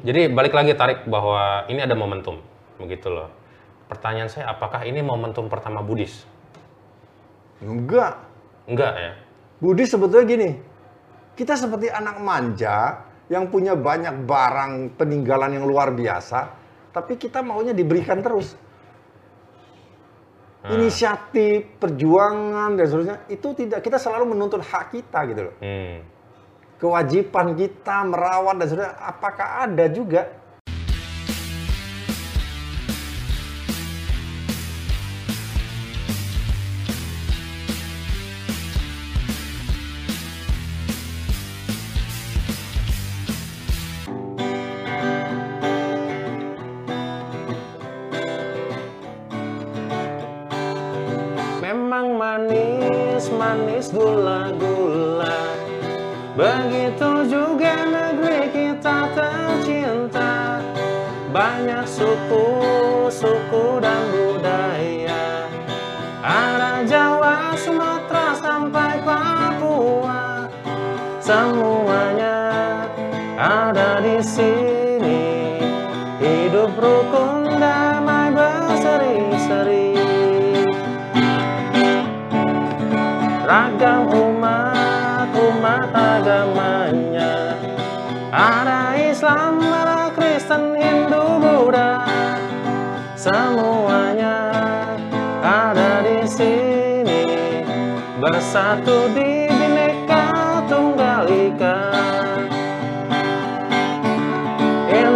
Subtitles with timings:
[0.00, 2.40] Jadi balik lagi tarik bahwa ini ada momentum,
[2.80, 3.28] begitu loh.
[3.90, 6.24] Pertanyaan saya, apakah ini momentum pertama Buddhis?
[7.60, 8.16] Enggak.
[8.64, 9.12] Enggak ya.
[9.60, 10.50] Budi sebetulnya gini,
[11.36, 16.48] kita seperti anak manja yang punya banyak barang peninggalan yang luar biasa,
[16.96, 18.56] tapi kita maunya diberikan terus.
[20.60, 25.54] Inisiatif, perjuangan dan seterusnya itu tidak kita selalu menuntut hak kita gitu loh.
[25.60, 26.04] Hmm.
[26.80, 30.39] Kewajiban kita merawat dan seterusnya apakah ada juga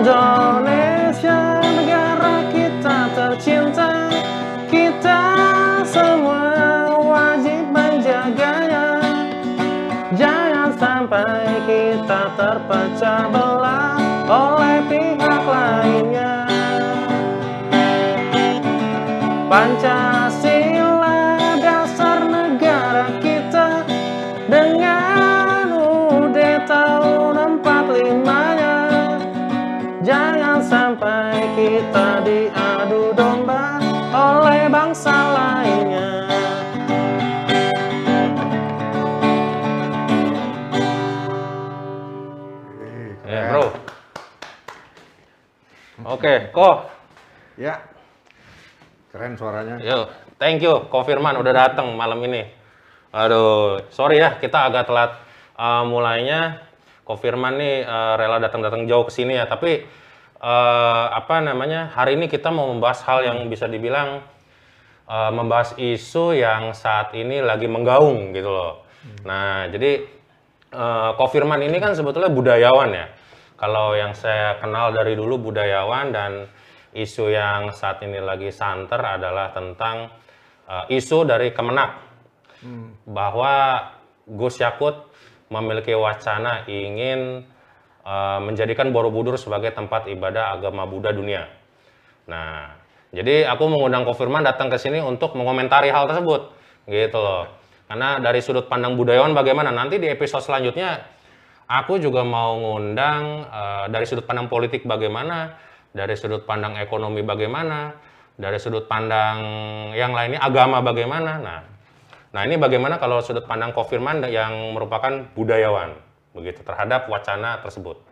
[0.05, 4.12] Indonesia negara kita tercinta
[4.69, 5.24] Kita
[5.80, 9.00] semua wajib menjaganya.
[10.12, 13.96] Jangan sampai kita terpecah belah
[14.28, 16.52] oleh pihak lainnya.
[19.48, 20.33] Pancasila
[46.24, 46.77] Oke, kok.
[47.61, 47.85] ya
[49.12, 49.77] keren suaranya.
[49.85, 50.08] Yo,
[50.40, 52.48] thank you, Ko Firman udah datang malam ini.
[53.12, 55.20] Aduh, sorry ya, kita agak telat
[55.61, 56.64] uh, mulainya.
[57.05, 59.85] Ko Firman nih uh, rela datang-datang jauh ke sini ya, tapi
[60.40, 61.92] uh, apa namanya?
[61.92, 64.24] Hari ini kita mau membahas hal yang bisa dibilang
[65.05, 68.89] uh, membahas isu yang saat ini lagi menggaung gitu loh.
[69.29, 70.08] Nah, jadi
[70.73, 73.12] uh, Ko Firman ini kan sebetulnya budayawan ya.
[73.55, 76.33] Kalau yang saya kenal dari dulu budayawan dan
[76.95, 80.11] isu yang saat ini lagi santer adalah tentang
[80.67, 81.91] uh, isu dari Kemenak
[83.05, 83.55] bahwa
[84.25, 85.13] Gus Yakut
[85.53, 87.45] memiliki wacana ingin
[88.03, 91.45] uh, menjadikan Borobudur sebagai tempat ibadah agama Buddha dunia.
[92.25, 92.73] Nah,
[93.13, 96.51] jadi aku mengundang Kofirman datang ke sini untuk mengomentari hal tersebut,
[96.89, 97.47] gitu loh.
[97.85, 101.05] Karena dari sudut pandang budayawan bagaimana nanti di episode selanjutnya
[101.69, 105.57] aku juga mau ngundang eh, dari sudut pandang politik bagaimana,
[105.95, 107.95] dari sudut pandang ekonomi bagaimana,
[108.35, 109.39] dari sudut pandang
[109.95, 111.39] yang lainnya agama bagaimana.
[111.39, 111.61] Nah,
[112.35, 115.95] nah ini bagaimana kalau sudut pandang Kofirman yang merupakan budayawan
[116.35, 118.03] begitu terhadap wacana tersebut.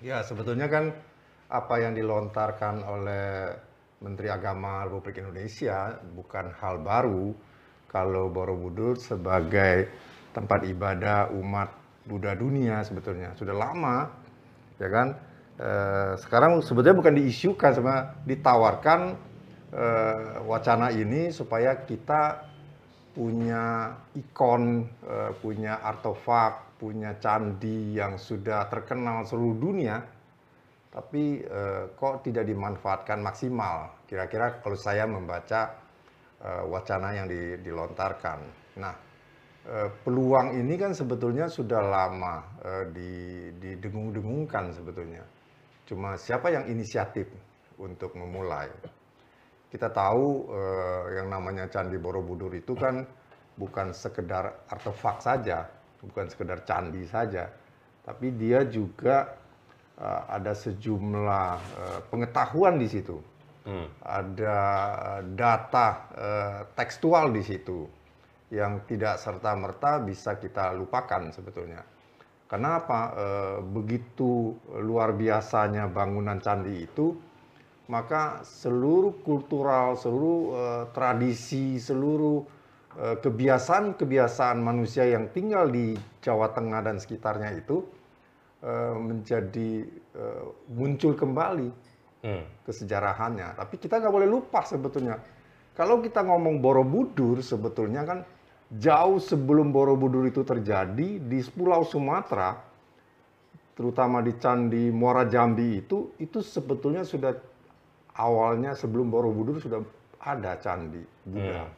[0.00, 0.96] Ya, sebetulnya kan
[1.52, 3.52] apa yang dilontarkan oleh
[3.98, 7.34] Menteri Agama Republik Indonesia bukan hal baru
[7.90, 9.90] kalau Borobudur sebagai
[10.30, 11.72] tempat ibadah umat
[12.08, 14.08] Buddha dunia sebetulnya sudah lama,
[14.80, 15.08] ya kan?
[15.60, 19.00] Eh, sekarang sebetulnya bukan diisukan, sama ditawarkan
[19.76, 22.48] eh, wacana ini supaya kita
[23.12, 29.98] punya ikon, eh, punya artefak, punya candi yang sudah terkenal seluruh dunia,
[30.94, 31.42] tapi
[31.98, 33.90] kok tidak dimanfaatkan maksimal.
[34.06, 35.74] Kira-kira kalau saya membaca
[36.70, 38.38] wacana yang di- dilontarkan.
[38.78, 38.94] Nah,
[40.00, 42.34] peluang ini kan sebetulnya sudah lama
[42.64, 45.20] eh, di- didengung-dengungkan sebetulnya.
[45.84, 47.28] Cuma siapa yang inisiatif
[47.76, 48.72] untuk memulai?
[49.68, 53.04] Kita tahu eh, yang namanya Candi Borobudur itu kan
[53.60, 55.68] bukan sekedar artefak saja,
[56.00, 57.50] bukan sekedar candi saja,
[58.06, 59.36] tapi dia juga
[60.00, 63.20] eh, ada sejumlah eh, pengetahuan di situ,
[63.68, 63.84] Hmm.
[64.00, 64.56] ada
[64.96, 67.97] eh, data eh, tekstual di situ
[68.48, 71.84] yang tidak serta merta bisa kita lupakan sebetulnya.
[72.48, 73.00] Karena apa?
[73.12, 77.12] Eh, begitu luar biasanya bangunan candi itu,
[77.92, 82.40] maka seluruh kultural, seluruh eh, tradisi, seluruh
[82.96, 85.92] eh, kebiasaan-kebiasaan manusia yang tinggal di
[86.24, 87.84] Jawa Tengah dan sekitarnya itu
[88.64, 89.84] eh, menjadi
[90.16, 92.42] eh, muncul kembali Hmm.
[92.66, 93.54] kesejarahannya.
[93.54, 95.22] Tapi kita nggak boleh lupa sebetulnya.
[95.78, 98.26] Kalau kita ngomong Borobudur, sebetulnya kan
[98.76, 102.52] jauh sebelum Borobudur itu terjadi di Pulau Sumatera,
[103.72, 107.32] terutama di Candi Muara Jambi itu, itu sebetulnya sudah
[108.18, 109.80] awalnya sebelum Borobudur sudah
[110.18, 111.64] ada candi Buddha.
[111.64, 111.72] Hmm.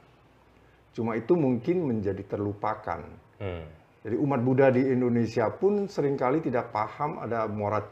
[0.96, 3.04] Cuma itu mungkin menjadi terlupakan.
[3.38, 3.64] Hmm.
[4.00, 7.84] Jadi umat Buddha di Indonesia pun sering kali tidak paham ada Muara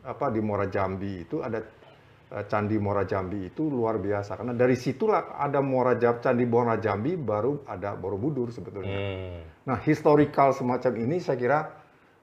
[0.00, 1.60] apa di Muara Jambi itu ada
[2.30, 7.18] Candi Muara Jambi itu luar biasa karena dari situlah ada Muara Jambi, Candi Muara Jambi
[7.18, 8.94] baru ada Borobudur sebetulnya.
[8.94, 9.42] Hmm.
[9.66, 11.60] Nah, historical semacam ini saya kira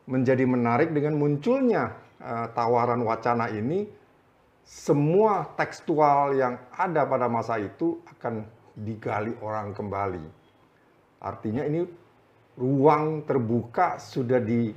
[0.07, 1.91] menjadi menarik dengan munculnya
[2.23, 3.83] eh, tawaran wacana ini
[4.63, 8.47] semua tekstual yang ada pada masa itu akan
[8.79, 10.23] digali orang kembali.
[11.19, 11.83] Artinya ini
[12.55, 14.71] ruang terbuka sudah di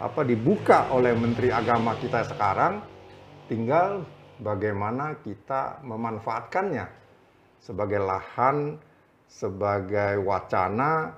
[0.00, 2.82] apa dibuka oleh Menteri Agama kita sekarang,
[3.46, 4.02] tinggal
[4.40, 6.86] bagaimana kita memanfaatkannya
[7.60, 8.80] sebagai lahan,
[9.28, 11.12] sebagai wacana,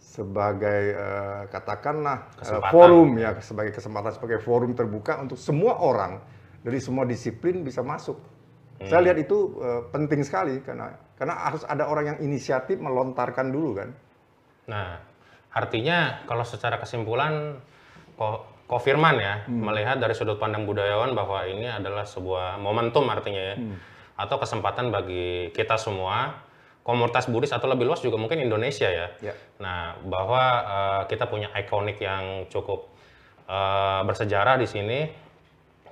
[0.00, 2.72] sebagai eh, katakanlah eh, Kesempatan.
[2.72, 6.20] forum ya sebagai kesempatan sebagai forum terbuka untuk semua orang
[6.64, 8.16] dari semua disiplin bisa masuk.
[8.84, 13.70] Saya lihat itu eh, penting sekali karena karena harus ada orang yang inisiatif melontarkan dulu
[13.78, 13.90] kan.
[14.66, 14.98] Nah,
[15.54, 17.60] artinya kalau secara kesimpulan
[18.64, 23.56] Ko Firman ya melihat dari sudut pandang budayawan bahwa ini adalah sebuah momentum artinya ya
[24.14, 26.38] atau kesempatan bagi kita semua
[26.84, 29.08] komunitas Buddhis atau lebih luas juga mungkin Indonesia ya.
[29.24, 29.34] Ya.
[29.58, 32.92] Nah, bahwa eh, kita punya ikonik yang cukup
[33.48, 35.00] eh, bersejarah di sini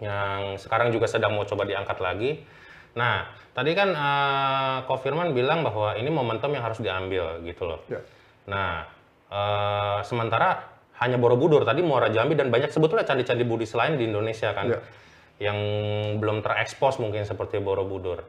[0.05, 2.45] yang sekarang juga sedang mau coba diangkat lagi.
[2.93, 3.25] Nah,
[3.57, 7.81] tadi kan eh, Ko Firman bilang bahwa ini momentum yang harus diambil gitu loh.
[7.89, 8.05] Ya.
[8.53, 8.85] Nah,
[9.33, 10.72] eh, sementara
[11.03, 14.79] hanya Borobudur tadi Muara Jambi dan banyak sebetulnya candi-candi Buddhis lain di Indonesia kan Ya.
[15.43, 15.59] yang
[16.23, 18.23] belum terekspos mungkin seperti Borobudur.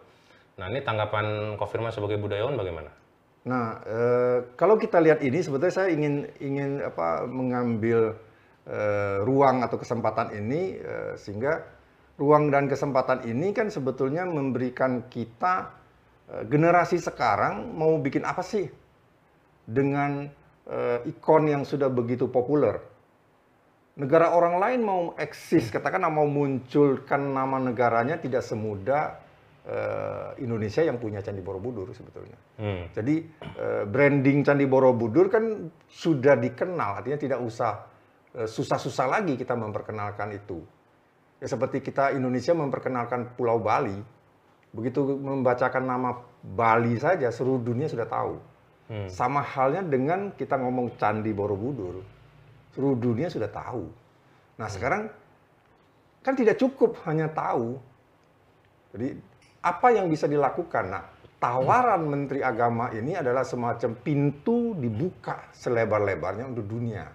[0.57, 2.89] Nah, ini tanggapan Kofirman sebagai budayawan bagaimana?
[3.43, 8.17] Nah, eh, kalau kita lihat ini sebetulnya saya ingin ingin apa mengambil
[8.65, 11.61] eh, ruang atau kesempatan ini eh, sehingga
[12.17, 15.81] ruang dan kesempatan ini kan sebetulnya memberikan kita
[16.49, 18.65] generasi sekarang mau bikin apa sih
[19.67, 20.31] dengan
[20.67, 22.79] eh, ikon yang sudah begitu populer.
[23.93, 29.21] Negara orang lain mau eksis, katakan mau munculkan nama negaranya tidak semudah
[29.67, 32.37] eh, Indonesia yang punya Candi Borobudur sebetulnya.
[32.57, 32.89] Hmm.
[32.89, 33.15] Jadi
[33.59, 37.91] eh, branding Candi Borobudur kan sudah dikenal, artinya tidak usah
[38.33, 40.57] susah-susah lagi kita memperkenalkan itu.
[41.37, 43.93] Ya seperti kita Indonesia memperkenalkan Pulau Bali,
[44.73, 48.52] begitu membacakan nama Bali saja seluruh dunia sudah tahu.
[48.93, 49.09] Hmm.
[49.09, 52.05] Sama halnya dengan kita ngomong Candi Borobudur,
[52.77, 53.89] seluruh dunia sudah tahu.
[54.61, 55.09] Nah sekarang
[56.21, 57.81] kan tidak cukup hanya tahu.
[58.93, 59.17] Jadi
[59.65, 60.93] apa yang bisa dilakukan?
[60.93, 61.03] Nah
[61.41, 67.09] tawaran Menteri Agama ini adalah semacam pintu dibuka selebar-lebarnya untuk dunia.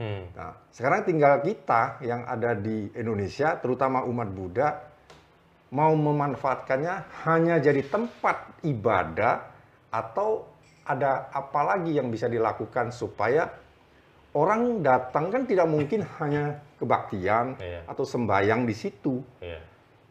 [0.00, 0.26] Hmm.
[0.34, 4.68] Nah, sekarang tinggal kita yang ada di Indonesia, terutama umat Buddha,
[5.70, 9.46] mau memanfaatkannya hanya jadi tempat ibadah
[9.94, 10.53] atau
[10.84, 13.48] ada apa lagi yang bisa dilakukan supaya
[14.34, 17.80] orang datang kan tidak mungkin hanya kebaktian Iya.
[17.88, 19.24] atau sembayang di situ.
[19.40, 19.60] Iya.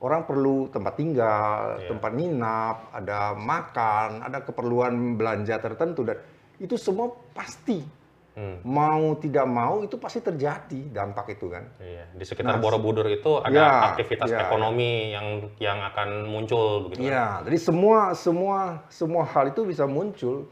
[0.04, 1.88] Orang perlu tempat tinggal, Iya.
[1.96, 6.20] tempat nginap, ada makan, ada keperluan belanja tertentu dan
[6.60, 8.04] itu semua pasti
[8.34, 8.58] Hmm.
[8.66, 11.70] mau tidak mau itu pasti terjadi dampak itu kan.
[11.78, 12.10] Iya.
[12.18, 17.06] Di sekitar Nah, Borobudur itu ada ya, aktivitas ya, ekonomi yang yang akan muncul begitu
[17.06, 17.10] kan?
[17.14, 20.50] Iya, jadi semua semua semua hal itu bisa muncul.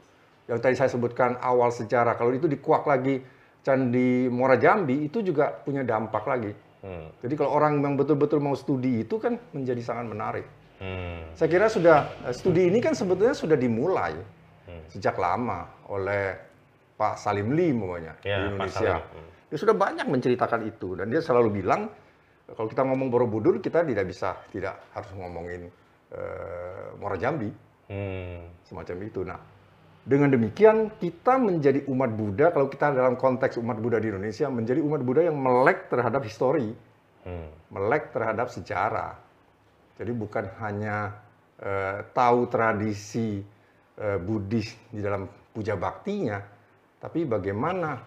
[0.51, 3.23] Yang tadi saya sebutkan awal sejarah, kalau itu dikuak lagi
[3.63, 6.51] Candi Muara Jambi itu juga punya dampak lagi.
[6.83, 7.07] Hmm.
[7.23, 10.45] Jadi kalau orang yang betul-betul mau studi itu kan menjadi sangat menarik.
[10.81, 11.29] Hmm.
[11.37, 14.17] Saya kira sudah eh, studi ini kan sebetulnya sudah dimulai
[14.61, 14.85] Hmm.
[14.93, 16.37] sejak lama oleh
[16.93, 19.01] Pak Salim Lee umpamanya Ya, di Indonesia.
[19.01, 19.29] Hmm.
[19.49, 21.89] Dia sudah banyak menceritakan itu dan dia selalu bilang
[22.51, 25.65] kalau kita ngomong Borobudur kita tidak bisa tidak harus ngomongin
[26.11, 27.49] eh, Muara Jambi
[27.87, 28.47] Hmm.
[28.63, 29.19] semacam itu.
[29.21, 29.39] Nah,
[30.01, 34.81] dengan demikian kita menjadi umat Buddha kalau kita dalam konteks umat Buddha di Indonesia menjadi
[34.81, 36.73] umat Buddha yang melek terhadap histori,
[37.21, 37.53] Hmm.
[37.69, 39.13] melek terhadap sejarah.
[40.01, 41.13] Jadi bukan hanya
[41.61, 43.45] eh, tahu tradisi
[44.01, 46.41] eh, Buddhis di dalam puja baktinya,
[46.97, 48.01] tapi bagaimana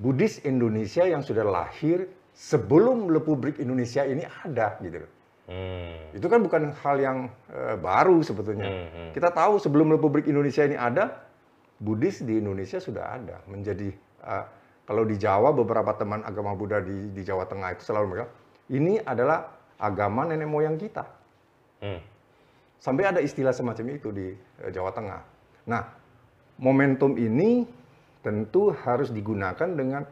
[0.00, 5.12] Buddhis Indonesia yang sudah lahir sebelum Republik Indonesia ini ada gitu loh.
[5.50, 6.14] Hmm.
[6.14, 7.18] Itu kan bukan hal yang
[7.50, 8.70] eh, baru sebetulnya.
[8.70, 9.10] Hmm, hmm.
[9.18, 11.26] Kita tahu sebelum Republik Indonesia ini ada,
[11.82, 13.42] Buddhis di Indonesia sudah ada.
[13.50, 13.90] Menjadi
[14.22, 14.44] eh,
[14.86, 18.30] kalau di Jawa beberapa teman agama Buddha di, di Jawa Tengah itu selalu bilang,
[18.70, 19.50] ini adalah
[19.82, 21.02] agama nenek moyang kita.
[21.82, 21.98] Hmm.
[22.78, 24.30] Sampai ada istilah semacam itu di
[24.62, 25.20] eh, Jawa Tengah.
[25.66, 25.82] Nah,
[26.62, 27.66] momentum ini
[28.22, 30.06] tentu harus digunakan dengan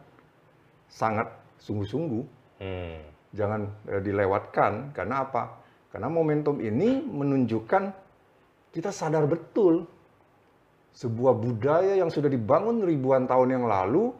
[0.90, 1.30] sangat
[1.62, 3.07] sungguh-sungguh Hmm.
[3.32, 5.58] Jangan eh, dilewatkan karena apa?
[5.88, 7.82] Karena momentum ini menunjukkan
[8.72, 9.88] kita sadar betul
[10.92, 14.12] sebuah budaya yang sudah dibangun ribuan tahun yang lalu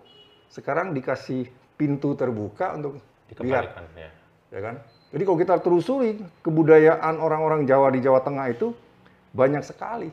[0.49, 3.03] sekarang dikasih pintu terbuka untuk
[3.45, 4.11] lihat, ya.
[4.55, 4.75] ya kan?
[5.09, 8.73] Jadi kalau kita telusuri kebudayaan orang-orang Jawa di Jawa Tengah itu
[9.33, 10.09] banyak sekali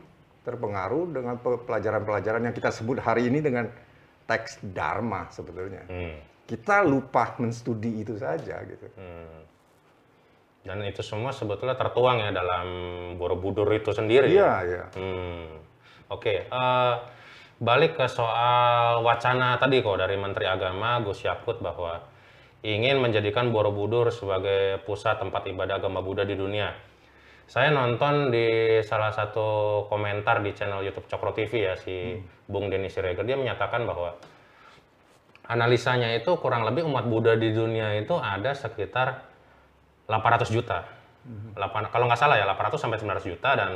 [0.46, 3.66] terpengaruh dengan pe- pelajaran-pelajaran yang kita sebut hari ini dengan
[4.30, 5.84] teks Dharma sebetulnya.
[5.90, 6.20] Hmm.
[6.46, 8.88] Kita lupa menstudi itu saja gitu.
[8.98, 9.42] Hmm.
[10.66, 12.66] Dan itu semua sebetulnya tertuang ya dalam
[13.22, 14.34] Borobudur itu sendiri.
[14.34, 14.86] Iya, iya.
[14.98, 15.62] Hmm.
[16.10, 16.94] Oke, eh,
[17.62, 22.02] balik ke soal wacana tadi kok dari Menteri Agama Gus Yakut bahwa
[22.66, 26.74] ingin menjadikan Borobudur sebagai pusat tempat ibadah agama Buddha di dunia.
[27.46, 32.18] Saya nonton di salah satu komentar di channel YouTube Cokro TV ya si
[32.50, 34.18] Bung Denny Siregar dia menyatakan bahwa
[35.46, 39.26] analisanya itu kurang lebih umat Buddha di dunia itu ada sekitar
[40.10, 40.86] 800 juta.
[41.58, 43.72] Lapan- kalau nggak salah ya 800 sampai 900 juta dan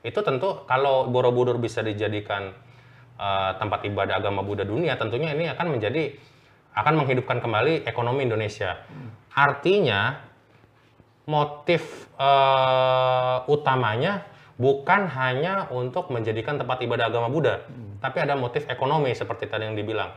[0.00, 2.52] itu tentu kalau Borobudur bisa dijadikan
[3.16, 6.16] eh, tempat ibadah agama Buddha dunia tentunya ini akan menjadi
[6.76, 8.76] akan menghidupkan kembali ekonomi Indonesia.
[9.32, 10.20] Artinya
[11.28, 14.24] motif eh, utamanya
[14.56, 17.60] bukan hanya untuk menjadikan tempat ibadah agama Buddha,
[18.00, 20.16] tapi ada motif ekonomi seperti tadi yang dibilang.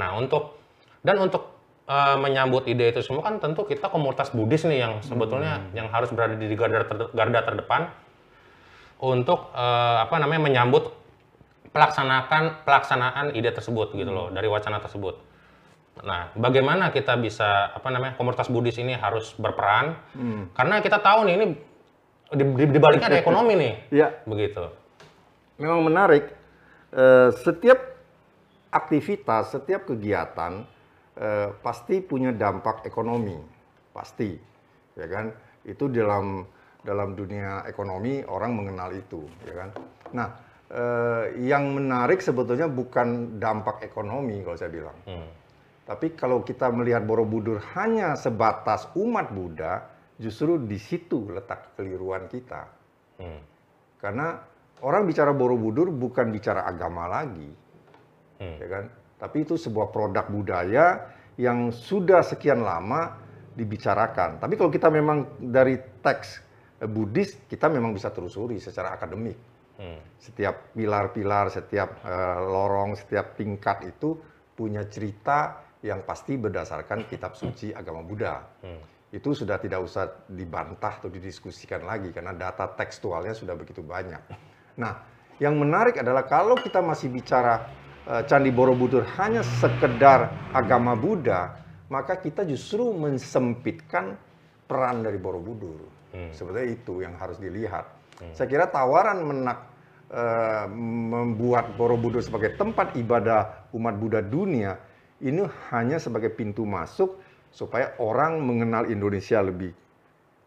[0.00, 0.56] Nah, untuk
[1.04, 1.52] dan untuk
[1.84, 6.08] eh, menyambut ide itu semua kan tentu kita komunitas Buddhis nih yang sebetulnya yang harus
[6.08, 7.92] berada di garda, ter- garda terdepan
[9.00, 10.92] untuk eh, apa namanya menyambut
[11.70, 15.14] pelaksanakan pelaksanaan ide tersebut gitu loh dari wacana tersebut.
[16.00, 19.94] Nah, bagaimana kita bisa apa namanya komunitas Buddhis ini harus berperan?
[20.56, 21.46] Karena kita tahu nih ini
[22.32, 24.64] di, di, di baliknya ada ekonomi nih, Ya, begitu.
[25.60, 26.32] memang menarik.
[26.90, 27.78] Eh, setiap
[28.70, 30.62] aktivitas, setiap kegiatan
[31.18, 33.36] eh, pasti punya dampak ekonomi,
[33.90, 34.34] pasti,
[34.94, 35.34] ya kan?
[35.66, 36.46] Itu dalam
[36.80, 39.68] dalam dunia ekonomi orang mengenal itu, ya kan?
[40.16, 40.28] Nah,
[40.70, 44.96] eh, yang menarik sebetulnya bukan dampak ekonomi kalau saya bilang.
[45.04, 45.28] Hmm.
[45.84, 49.90] Tapi kalau kita melihat Borobudur hanya sebatas umat Buddha,
[50.22, 52.62] justru di situ letak kekeliruan kita.
[53.18, 53.42] Hmm.
[53.98, 54.38] Karena
[54.86, 57.50] orang bicara Borobudur bukan bicara agama lagi,
[58.40, 58.56] Hmm.
[58.56, 58.84] ya kan?
[59.20, 63.20] Tapi itu sebuah produk budaya yang sudah sekian lama
[63.52, 64.40] dibicarakan.
[64.40, 66.40] Tapi kalau kita memang dari teks
[66.80, 69.36] eh, Buddhis, kita memang bisa telusuri secara akademik.
[69.76, 70.00] Hmm.
[70.16, 74.16] Setiap pilar-pilar, setiap eh, lorong, setiap tingkat itu
[74.56, 78.84] punya cerita yang pasti berdasarkan kitab suci agama Buddha Hmm.
[79.10, 84.20] itu sudah tidak usah dibantah atau didiskusikan lagi karena data tekstualnya sudah begitu banyak.
[84.76, 84.92] Nah,
[85.40, 87.64] yang menarik adalah kalau kita masih bicara
[88.04, 91.56] Candi Borobudur hanya sekedar agama Buddha,
[91.92, 94.16] maka kita justru mensempitkan
[94.64, 95.84] peran dari Borobudur.
[96.34, 97.86] Sebenarnya itu yang harus dilihat.
[98.34, 99.58] Saya kira tawaran menak
[100.10, 104.76] eh, membuat Borobudur sebagai tempat ibadah umat Buddha dunia
[105.20, 107.20] ini hanya sebagai pintu masuk
[107.52, 109.72] supaya orang mengenal Indonesia lebih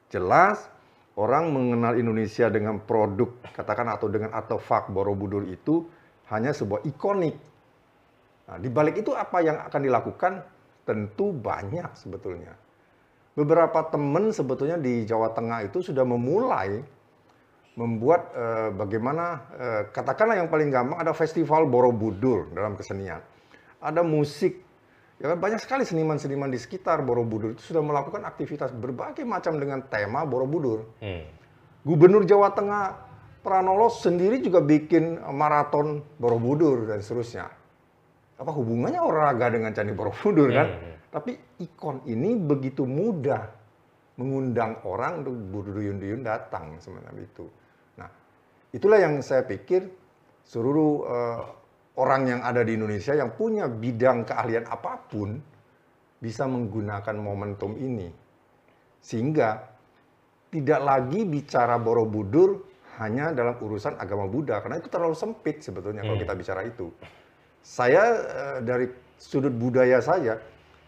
[0.09, 0.65] jelas,
[1.13, 5.85] orang mengenal Indonesia dengan produk katakan atau dengan artefak Borobudur itu
[6.31, 7.35] hanya sebuah ikonik.
[8.47, 10.33] Nah, di balik itu apa yang akan dilakukan?
[10.83, 12.51] Tentu banyak sebetulnya.
[13.33, 16.83] Beberapa teman sebetulnya di Jawa Tengah itu sudah memulai
[17.73, 19.25] membuat eh, bagaimana
[19.57, 23.23] eh, katakanlah yang paling gampang ada festival Borobudur dalam kesenian.
[23.79, 24.63] Ada musik
[25.21, 29.85] Ya kan banyak sekali seniman-seniman di sekitar Borobudur itu sudah melakukan aktivitas berbagai macam dengan
[29.87, 30.83] tema Borobudur.
[30.99, 31.23] Hmm.
[31.87, 32.83] Gubernur Jawa Tengah
[33.43, 37.51] Pranowo sendiri juga bikin maraton Borobudur dan seterusnya.
[38.39, 40.67] Apa hubungannya olahraga dengan Candi Borobudur kan?
[40.71, 40.95] Hmm.
[41.11, 43.43] Tapi ikon ini begitu mudah
[44.15, 47.45] mengundang orang untuk berduyun-duyun datang semacam itu.
[47.99, 48.09] Nah,
[48.71, 49.91] itulah yang saya pikir
[50.47, 51.39] seluruh eh,
[51.99, 55.35] orang yang ada di Indonesia yang punya bidang keahlian apa pun
[56.17, 58.07] bisa menggunakan momentum ini.
[59.03, 59.59] Sehingga
[60.47, 66.19] tidak lagi bicara Borobudur hanya dalam urusan agama Buddha karena itu terlalu sempit sebetulnya kalau
[66.19, 66.93] kita bicara itu.
[67.63, 68.85] Saya eh, dari
[69.15, 70.37] sudut budaya saja,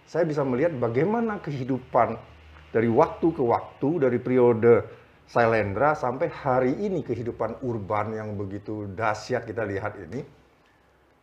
[0.05, 2.19] saya bisa melihat bagaimana kehidupan
[2.75, 4.83] dari waktu ke waktu, dari periode
[5.25, 10.21] Sailendra sampai hari ini kehidupan urban yang begitu dahsyat kita lihat ini,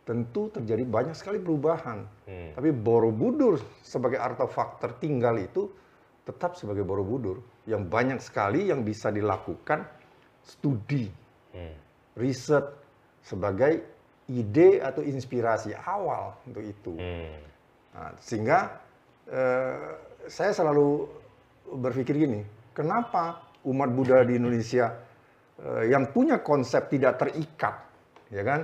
[0.03, 2.03] tentu terjadi banyak sekali perubahan.
[2.27, 2.51] Hmm.
[2.51, 5.71] Tapi Borobudur sebagai artefak tertinggal itu
[6.27, 9.87] tetap sebagai Borobudur yang banyak sekali yang bisa dilakukan
[10.43, 11.07] studi,
[11.53, 11.75] Hmm.
[12.17, 12.65] riset
[13.21, 13.85] sebagai
[14.27, 16.93] ide atau inspirasi awal untuk itu.
[16.97, 17.39] Hmm.
[17.93, 18.59] Nah, sehingga
[19.29, 19.89] eh,
[20.27, 21.07] saya selalu
[21.79, 22.43] berpikir gini,
[22.75, 24.91] kenapa umat Buddha di Indonesia
[25.61, 27.75] eh, yang punya konsep tidak terikat,
[28.33, 28.61] ya kan?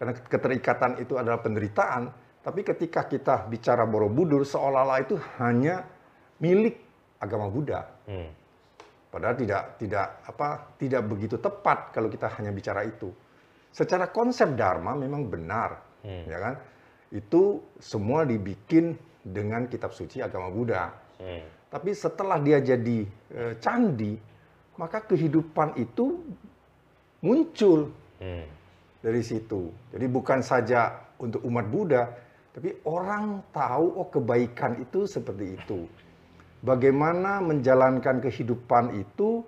[0.00, 2.08] Karena keterikatan itu adalah penderitaan,
[2.40, 5.84] tapi ketika kita bicara Borobudur seolah-olah itu hanya
[6.40, 6.80] milik
[7.20, 7.84] agama Buddha.
[8.08, 8.39] Hmm.
[9.10, 13.10] Padahal tidak tidak apa tidak begitu tepat kalau kita hanya bicara itu.
[13.74, 16.24] Secara konsep dharma memang benar, Hmm.
[16.30, 16.54] ya kan?
[17.10, 20.94] Itu semua dibikin dengan kitab suci agama Buddha.
[21.18, 21.42] Hmm.
[21.70, 22.98] Tapi setelah dia jadi
[23.34, 24.14] eh, candi,
[24.78, 26.22] maka kehidupan itu
[27.20, 27.90] muncul
[28.20, 28.46] Hmm.
[29.00, 29.72] dari situ.
[29.90, 32.04] Jadi bukan saja untuk umat Buddha,
[32.52, 35.88] tapi orang tahu oh kebaikan itu seperti itu.
[36.60, 39.40] Bagaimana menjalankan kehidupan itu,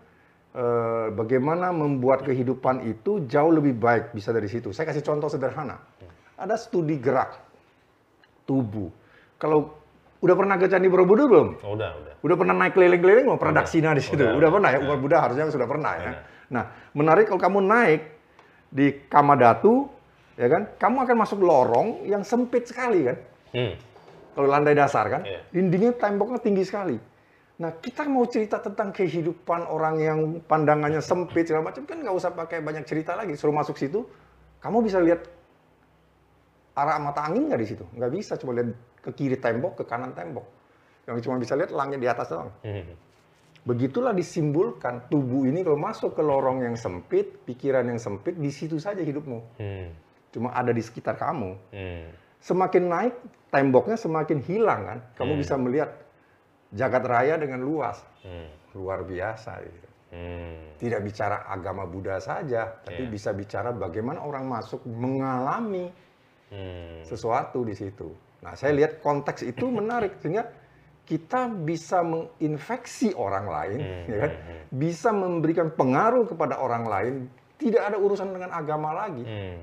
[0.57, 4.73] eh, bagaimana membuat kehidupan itu jauh lebih baik bisa dari situ.
[4.73, 5.76] Saya kasih contoh sederhana.
[6.40, 7.37] Ada studi gerak
[8.49, 8.88] tubuh.
[9.37, 9.76] Kalau
[10.25, 11.49] udah pernah ke Candi Borobudur belum?
[11.61, 12.14] Oh, udah, udah.
[12.23, 14.16] Udah pernah naik keliling-keliling mau pradaksina di situ?
[14.23, 14.78] Udah, Udah, pernah ya?
[14.78, 14.88] udah.
[14.88, 16.11] Umat Buddha harusnya sudah pernah ya.
[16.14, 16.23] Udah.
[16.52, 16.64] Nah,
[16.95, 18.00] menarik kalau kamu naik
[18.73, 19.90] di Kamadatu,
[20.38, 20.62] ya kan?
[20.78, 23.19] Kamu akan masuk lorong yang sempit sekali kan?
[23.52, 23.75] Hmm.
[24.33, 25.23] Kalau landai dasar kan?
[25.29, 25.41] Iya.
[25.53, 26.97] Dindingnya temboknya tinggi sekali.
[27.61, 32.33] Nah, kita mau cerita tentang kehidupan orang yang pandangannya sempit segala macam kan nggak usah
[32.33, 33.37] pakai banyak cerita lagi.
[33.37, 34.03] Suruh masuk situ,
[34.65, 35.29] kamu bisa lihat
[36.73, 37.85] arah mata angin nggak di situ?
[37.93, 38.73] Nggak bisa, cuma lihat
[39.05, 40.49] ke kiri tembok, ke kanan tembok.
[41.05, 42.51] Yang cuma bisa lihat langit di atas doang.
[42.65, 42.97] Hmm.
[43.62, 48.81] Begitulah disimbolkan tubuh ini kalau masuk ke lorong yang sempit, pikiran yang sempit, di situ
[48.81, 49.38] saja hidupmu.
[49.61, 49.92] Hmm.
[50.35, 51.51] Cuma ada di sekitar kamu.
[51.71, 52.22] Hmm.
[52.42, 53.14] Semakin naik,
[53.48, 54.98] temboknya semakin hilang kan.
[55.14, 55.40] Kamu Hmm.
[55.40, 55.90] bisa melihat
[56.74, 58.02] jagat raya dengan luas.
[58.26, 58.50] Hmm.
[58.74, 59.62] Luar biasa.
[59.62, 59.88] gitu.
[60.12, 60.76] Hmm.
[60.76, 63.12] Tidak bicara agama Buddha saja, tapi Iya.
[63.14, 65.88] bisa bicara bagaimana orang masuk mengalami
[66.52, 67.00] Hmm.
[67.00, 68.12] sesuatu di situ.
[68.44, 70.44] Nah, saya lihat konteks itu menarik sehingga
[71.02, 74.31] kita bisa menginfeksi orang lain, Hmm, ya kan?
[74.31, 74.62] hmm, hmm.
[74.72, 77.14] Bisa memberikan pengaruh kepada orang lain,
[77.57, 79.24] tidak ada urusan dengan agama lagi.
[79.24, 79.59] Hmm.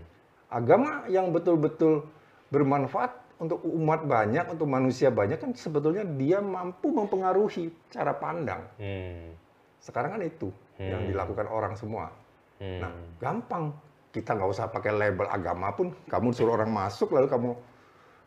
[0.50, 2.10] Agama yang betul-betul
[2.50, 8.68] bermanfaat untuk umat banyak, untuk manusia banyak kan sebetulnya dia mampu mempengaruhi cara pandang.
[8.76, 9.32] Hmm.
[9.80, 11.10] Sekarang kan itu yang Hmm.
[11.16, 12.12] dilakukan orang semua.
[12.60, 12.84] Hmm.
[12.84, 12.92] Nah,
[13.24, 13.72] gampang.
[14.10, 17.50] Kita nggak usah pakai label agama pun, kamu suruh orang masuk lalu kamu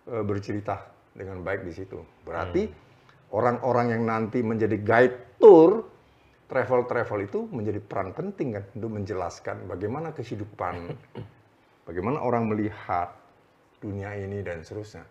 [0.02, 0.78] eh, bercerita
[1.14, 1.98] dengan baik di situ.
[2.22, 2.66] Berarti
[3.30, 5.87] orang-orang yang nanti menjadi guide tour
[6.46, 10.94] travel-travel itu menjadi peran penting kan untuk menjelaskan bagaimana kehidupan,
[11.88, 13.11] bagaimana orang melihat
[13.83, 15.03] dunia ini dan seterusnya.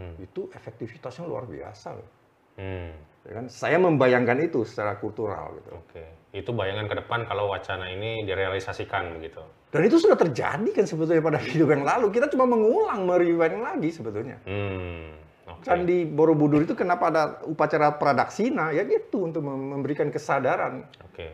[0.00, 0.16] Hmm.
[0.16, 2.08] Itu efektivitasnya luar biasa loh.
[2.56, 2.96] Hmm.
[3.28, 3.44] Ya kan?
[3.52, 5.76] Saya membayangkan itu secara kultural gitu.
[5.76, 6.04] Oke.
[6.32, 9.44] Itu bayangan ke depan kalau wacana ini direalisasikan begitu.
[9.68, 12.08] Dan itu sudah terjadi kan sebetulnya pada hidup yang lalu.
[12.08, 14.40] Kita cuma mengulang, merewind lagi sebetulnya.
[14.48, 15.20] Hmm.
[15.50, 15.66] Oke.
[15.66, 18.72] Candi Borobudur itu kenapa ada upacara pradaksina?
[18.72, 20.88] Ya gitu, untuk mem- memberikan kesadaran.
[21.04, 21.28] Oke.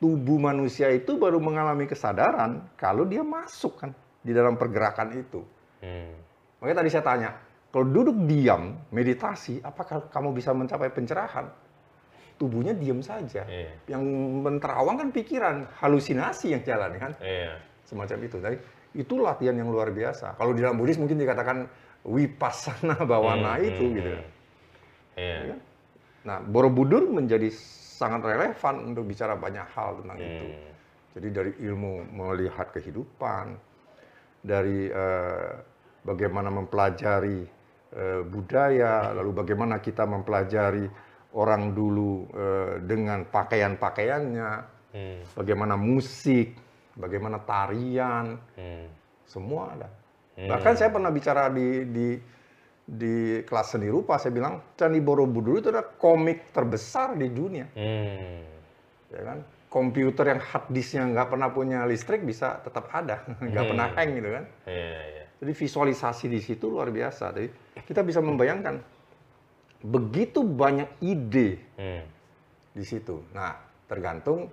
[0.00, 5.40] Tubuh manusia itu baru mengalami kesadaran kalau dia masuk kan di dalam pergerakan itu.
[5.80, 6.12] Hmm.
[6.60, 7.30] Makanya tadi saya tanya,
[7.72, 11.48] kalau duduk diam, meditasi, apakah kamu bisa mencapai pencerahan?
[12.36, 13.44] Tubuhnya diam saja.
[13.44, 13.72] Iya.
[13.96, 14.02] Yang
[14.44, 17.12] menterawang kan pikiran, halusinasi yang jalan kan.
[17.20, 17.56] Iya.
[17.90, 18.36] semacam itu.
[18.38, 18.56] Jadi
[19.02, 20.38] itu latihan yang luar biasa.
[20.38, 21.66] Kalau di dalam Buddhis mungkin dikatakan
[22.06, 24.10] vipassana bawana Hmm, itu hmm, gitu.
[24.14, 24.26] hmm.
[25.18, 25.38] Iya.
[25.50, 25.56] Ya.
[26.22, 27.50] Nah, Borobudur menjadi
[27.98, 30.46] sangat relevan untuk bicara banyak hal tentang itu.
[30.46, 30.72] Hmm.
[31.18, 33.58] Jadi dari ilmu melihat kehidupan,
[34.40, 35.50] dari eh,
[36.02, 37.40] bagaimana mempelajari
[37.90, 40.86] eh, budaya, lalu bagaimana kita mempelajari
[41.34, 44.50] orang dulu eh, dengan pakaian-pakaiannya,
[44.90, 45.22] Hmm.
[45.38, 46.54] bagaimana musik,
[46.94, 48.86] bagaimana tarian, Hmm.
[49.22, 49.88] semua ada.
[50.34, 50.50] Hmm.
[50.50, 52.08] Bahkan saya pernah bicara di di
[52.90, 58.42] di kelas seni rupa, saya bilang Candi Borobudur itu adalah komik terbesar di dunia, Hmm.
[59.14, 59.38] ya kan?
[59.70, 63.70] Komputer yang hard disknya nggak pernah punya listrik bisa tetap ada, nggak Hmm.
[63.70, 64.44] pernah hang gitu kan?
[64.66, 65.19] Iya, iya.
[65.40, 67.32] Jadi visualisasi di situ luar biasa.
[67.32, 67.48] Jadi
[67.88, 68.76] kita bisa membayangkan
[69.80, 72.04] begitu banyak ide Hmm.
[72.76, 73.24] di situ.
[73.32, 73.56] Nah,
[73.88, 74.52] tergantung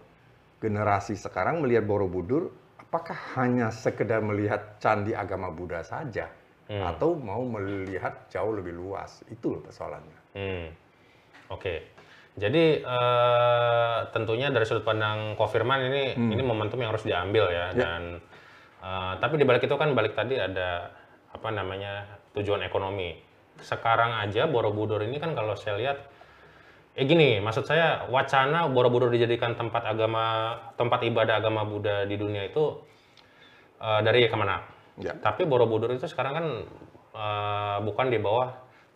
[0.63, 6.31] generasi sekarang melihat Borobudur, apakah hanya sekedar melihat candi agama Buddha saja?
[6.67, 9.23] atau mau melihat jauh lebih luas.
[9.31, 10.19] Itu loh persoalannya.
[10.35, 10.67] Hmm.
[11.47, 11.95] Oke.
[12.35, 18.19] Jadi eh, tentunya dari sudut pandang Kofirman ini ini momentum yang harus diambil ya dan
[18.87, 20.95] eh, tapi di balik itu kan balik tadi ada
[21.35, 23.19] apa namanya tujuan ekonomi.
[23.59, 25.97] Sekarang aja Borobudur ini kan kalau saya lihat
[26.97, 32.47] eh gini, maksud saya wacana Borobudur dijadikan tempat agama tempat ibadah agama Buddha di dunia
[32.47, 32.79] itu
[33.83, 34.61] eh, dari Kemenak.
[34.97, 35.13] Ya.
[35.13, 36.45] Tapi Borobudur itu sekarang kan
[37.13, 38.49] eh, bukan di bawah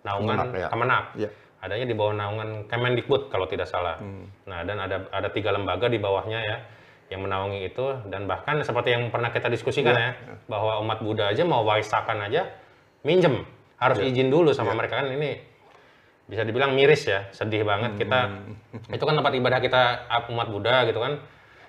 [0.08, 0.67] naungan Kemenak, ya.
[0.73, 1.30] Kemenak Ya.
[1.62, 4.01] adanya di bawah naungan Kemendikbud kalau tidak salah.
[4.49, 6.58] Nah, dan ada ada tiga lembaga di bawahnya ya
[7.12, 10.12] yang menaungi itu dan bahkan seperti yang pernah kita diskusikan ya,
[10.47, 12.47] bahwa umat Buddha aja mau waisakan aja
[13.04, 13.43] minjem.
[13.76, 15.04] Harus izin dulu sama mereka.
[15.04, 15.36] Kan ini
[16.26, 18.32] bisa dibilang miris ya sedih banget kita.
[18.88, 21.19] Itu kan tempat ibadah kita umat Buddha gitu kan.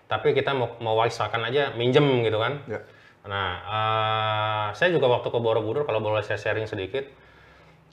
[0.06, 2.62] Tapi kita mau mau waisakan aja minjem gitu kan.
[2.70, 2.80] Ya.
[3.22, 7.06] Nah, eh, saya juga waktu ke Borobudur, kalau boleh saya sharing sedikit,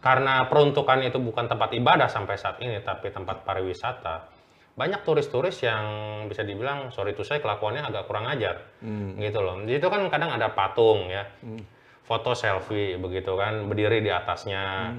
[0.01, 4.25] karena peruntukan itu bukan tempat ibadah sampai saat ini, tapi tempat pariwisata,
[4.79, 5.83] banyak turis-turis yang
[6.31, 8.63] bisa dibilang, sorry to say, kelakuannya agak kurang ajar,
[9.19, 9.59] gitu loh.
[9.67, 11.27] Di situ kan kadang ada patung ya,
[12.07, 14.95] foto selfie begitu kan, berdiri di atasnya,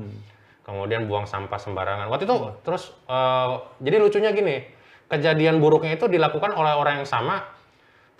[0.60, 2.12] kemudian buang sampah sembarangan.
[2.12, 3.48] Waktu itu terus, eh,
[3.80, 4.68] jadi lucunya gini,
[5.08, 7.40] kejadian buruknya itu dilakukan oleh orang yang sama,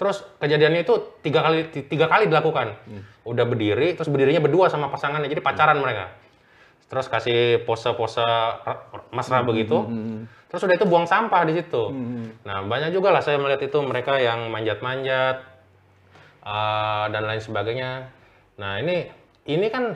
[0.01, 2.73] Terus kejadiannya itu tiga kali tiga kali dilakukan.
[3.29, 6.09] Udah berdiri, terus berdirinya berdua sama pasangannya, jadi pacaran mereka.
[6.89, 9.77] Terus kasih pose-pose ra- mesra begitu.
[10.51, 11.95] Terus udah itu buang sampah di situ.
[12.43, 15.37] Nah banyak juga lah saya melihat itu mereka yang manjat-manjat
[16.43, 18.11] eh, dan lain sebagainya.
[18.59, 19.07] Nah ini
[19.47, 19.95] ini kan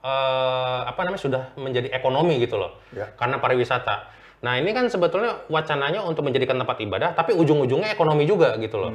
[0.00, 3.10] eh, apa namanya sudah menjadi ekonomi gitu loh, Ya.
[3.18, 4.14] karena pariwisata.
[4.46, 8.92] Nah ini kan sebetulnya wacananya untuk menjadikan tempat ibadah, tapi ujung-ujungnya ekonomi juga gitu loh.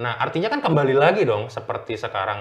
[0.00, 2.40] Nah artinya kan kembali lagi dong seperti sekarang.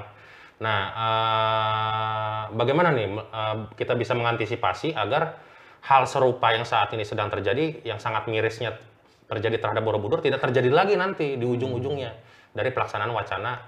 [0.63, 5.35] Nah eh, bagaimana nih eh, kita bisa mengantisipasi agar
[5.83, 8.79] hal serupa yang saat ini sedang terjadi, yang sangat mirisnya
[9.27, 12.11] terjadi terhadap Borobudur tidak terjadi lagi nanti di ujung-ujungnya
[12.55, 13.59] dari pelaksanaan wacana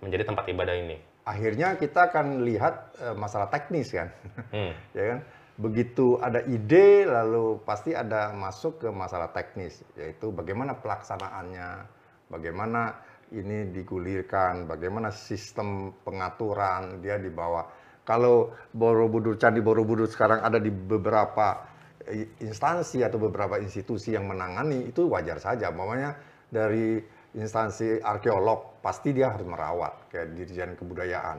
[0.00, 0.96] menjadi tempat ibadah ini.
[1.28, 4.08] Akhirnya kita akan lihat eh, masalah teknis kan.
[4.50, 4.72] Hmm.
[4.98, 5.18] ya kan?
[5.60, 11.84] Begitu ada ide lalu pasti ada masuk ke masalah teknis yaitu bagaimana pelaksanaannya,
[12.32, 12.96] bagaimana
[13.30, 17.68] ini digulirkan, bagaimana sistem pengaturan dia dibawa.
[18.10, 21.62] Kalau Borobudur Candi Borobudur sekarang ada di beberapa
[22.10, 25.70] i- instansi atau beberapa institusi yang menangani itu wajar saja.
[25.70, 26.18] Mamanya
[26.50, 26.98] dari
[27.38, 31.38] instansi arkeolog pasti dia harus merawat kayak Dirjen Kebudayaan.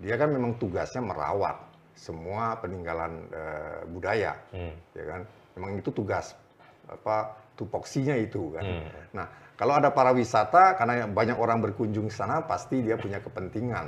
[0.00, 1.60] Dia kan memang tugasnya merawat
[1.92, 4.72] semua peninggalan eh, budaya, Hmm.
[4.96, 5.20] ya kan?
[5.60, 6.32] Memang itu tugas
[6.88, 8.64] apa tupoksinya itu kan.
[9.12, 13.86] Nah, kalau ada pariwisata karena banyak orang berkunjung ke sana pasti dia punya kepentingan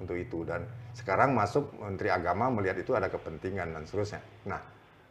[0.00, 0.64] untuk itu dan
[0.96, 4.20] sekarang masuk Menteri Agama melihat itu ada kepentingan dan seterusnya.
[4.48, 4.60] Nah,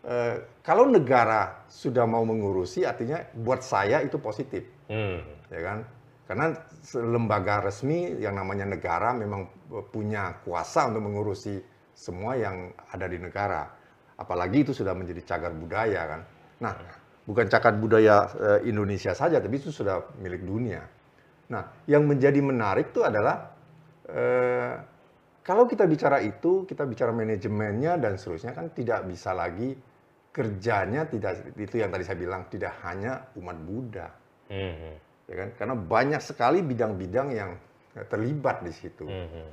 [0.06, 0.36] eh,
[0.66, 5.24] kalau negara sudah mau mengurusi artinya buat saya itu positif Hmm.
[5.48, 5.80] ya kan?
[6.28, 6.52] Karena
[7.00, 9.48] lembaga resmi yang namanya negara memang
[9.92, 11.60] punya kuasa untuk mengurusi
[11.96, 13.68] semua yang ada di negara.
[14.20, 16.22] Apalagi itu sudah menjadi cagar budaya kan.
[16.62, 16.74] Nah,
[17.26, 20.82] bukan cagar budaya eh, Indonesia saja, tapi itu sudah milik dunia.
[21.52, 23.52] Nah, yang menjadi menarik itu adalah
[24.08, 24.74] eh,
[25.42, 29.74] kalau kita bicara itu, kita bicara manajemennya dan seterusnya kan tidak bisa lagi
[30.32, 34.08] kerjanya tidak itu yang tadi saya bilang tidak hanya umat Buddha
[34.52, 35.00] Hmm.
[35.32, 35.50] ya kan?
[35.56, 37.56] Karena banyak sekali bidang-bidang yang
[37.96, 39.08] eh, terlibat di situ.
[39.08, 39.48] Hmm.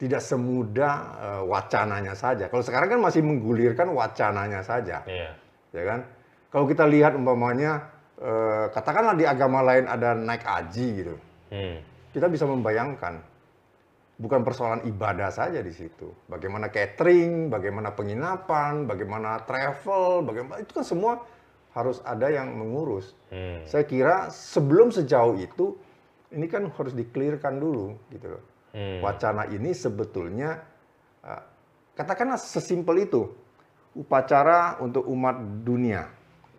[0.00, 2.48] Tidak semudah eh, wacananya saja.
[2.48, 5.32] Kalau sekarang kan masih menggulirkan wacananya saja, Iya.
[5.76, 6.00] ya kan?
[6.48, 11.16] Kalau kita lihat umpamanya eh, katakanlah di agama lain ada naik haji gitu,
[11.48, 11.80] Hmm.
[12.10, 13.22] kita bisa membayangkan
[14.18, 16.10] bukan persoalan ibadah saja di situ.
[16.26, 21.12] Bagaimana catering, bagaimana penginapan, bagaimana travel, bagaimana itu kan semua
[21.78, 23.14] harus ada yang mengurus.
[23.30, 23.62] Hmm.
[23.62, 25.78] Saya kira sebelum sejauh itu
[26.34, 28.42] ini kan harus dikelirkan dulu gitu loh.
[28.74, 28.98] Hmm.
[29.00, 30.58] Wacana ini sebetulnya
[31.22, 31.42] uh,
[31.94, 33.22] katakanlah sesimpel itu
[33.94, 36.10] upacara untuk umat dunia,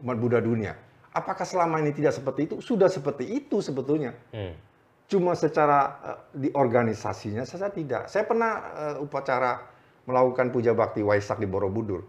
[0.04, 0.76] umat Buddha dunia.
[1.10, 2.56] Apakah selama ini tidak seperti itu?
[2.62, 4.14] Sudah seperti itu sebetulnya.
[4.30, 4.54] Hmm.
[5.10, 8.08] Cuma secara uh, di organisasinya saja tidak.
[8.14, 8.52] Saya pernah
[8.96, 9.58] uh, upacara
[10.06, 12.06] melakukan puja bakti Waisak di Borobudur.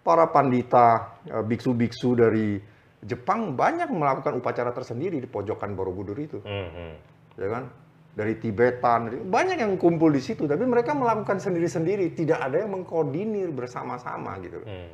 [0.00, 2.56] Para pandita, uh, biksu-biksu dari
[3.04, 6.68] Jepang banyak melakukan upacara tersendiri di pojokan Borobudur itu, Hmm.
[6.72, 6.94] Hmm.
[7.38, 7.64] ya kan?
[8.18, 13.54] Dari Tibetan, banyak yang kumpul di situ, tapi mereka melakukan sendiri-sendiri, tidak ada yang mengkoordinir
[13.54, 14.58] bersama-sama gitu.
[14.66, 14.90] Hmm.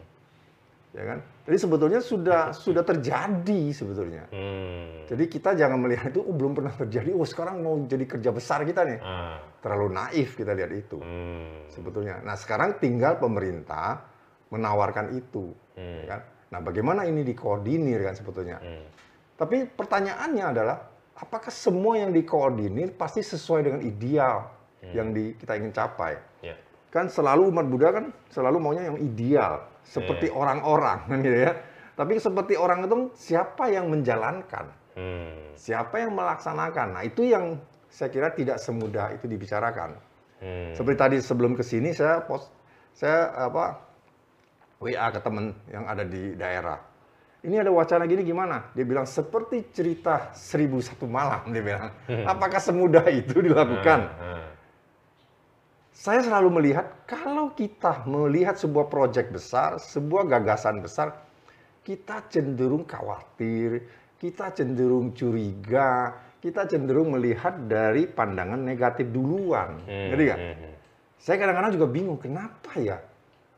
[0.94, 1.18] Ya kan?
[1.44, 4.30] Jadi sebetulnya sudah sudah terjadi sebetulnya.
[4.30, 5.04] Hmm.
[5.10, 7.12] Jadi kita jangan melihat itu oh, belum pernah terjadi.
[7.12, 8.98] Oh sekarang mau jadi kerja besar kita nih.
[9.02, 9.42] Ah.
[9.60, 11.66] Terlalu naif kita lihat itu Hmm.
[11.68, 12.22] sebetulnya.
[12.22, 14.06] Nah sekarang tinggal pemerintah
[14.48, 15.98] menawarkan itu, Hmm.
[16.00, 16.20] ya kan?
[16.54, 18.62] Nah bagaimana ini dikoordinir kan sebetulnya?
[18.62, 18.86] Hmm.
[19.34, 20.78] Tapi pertanyaannya adalah
[21.18, 24.46] apakah semua yang dikoordinir pasti sesuai dengan ideal
[24.94, 26.14] yang di, kita ingin capai?
[26.44, 26.54] Ya.
[26.94, 31.52] Kan selalu umat Buddha kan selalu maunya yang ideal, seperti orang-orang kan gitu ya.
[31.98, 34.70] Tapi seperti orang itu siapa yang menjalankan?
[34.94, 35.54] Hmm.
[35.58, 36.94] Siapa yang melaksanakan?
[36.94, 37.58] Nah, itu yang
[37.90, 39.98] saya kira tidak semudah itu dibicarakan.
[40.38, 40.70] Hmm.
[40.74, 42.50] Seperti tadi sebelum ke sini saya post
[42.94, 43.74] saya apa
[44.78, 46.78] WA ke teman yang ada di daerah.
[47.44, 48.72] Ini ada wacana gini gimana?
[48.72, 51.90] Dia bilang seperti cerita seribu satu malam dia bilang.
[52.26, 54.00] Apakah semudah itu dilakukan?
[54.18, 54.46] Ah.
[55.94, 61.14] Saya selalu melihat kalau kita melihat sebuah proyek besar, sebuah gagasan besar,
[61.86, 63.86] kita cenderung khawatir,
[64.18, 69.86] kita cenderung curiga, kita cenderung melihat dari pandangan negatif duluan.
[69.86, 70.10] Hmm.
[70.10, 70.40] Ngerti nggak?
[70.42, 70.74] Hmm.
[71.14, 72.98] Saya kadang-kadang juga bingung kenapa ya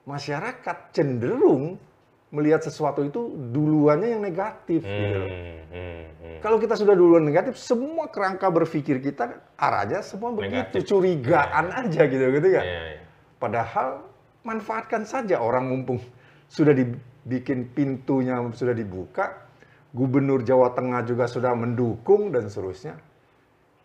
[0.06, 1.80] masyarakat cenderung
[2.26, 5.30] melihat sesuatu itu duluannya yang negatif gitu loh.
[5.30, 5.58] Hmm.
[5.70, 6.02] Hmm.
[6.18, 6.38] Hmm.
[6.42, 10.80] Kalau kita sudah duluan negatif, semua kerangka berpikir kita arahnya semua begitu, Negatif.
[10.90, 12.62] curigaan aja gitu gitu ya.
[12.62, 13.02] Iya, iya.
[13.38, 14.02] Padahal
[14.42, 15.98] manfaatkan saja orang mumpung
[16.46, 19.46] sudah dibikin pintunya sudah dibuka,
[19.94, 22.98] gubernur Jawa Tengah juga sudah mendukung dan seterusnya.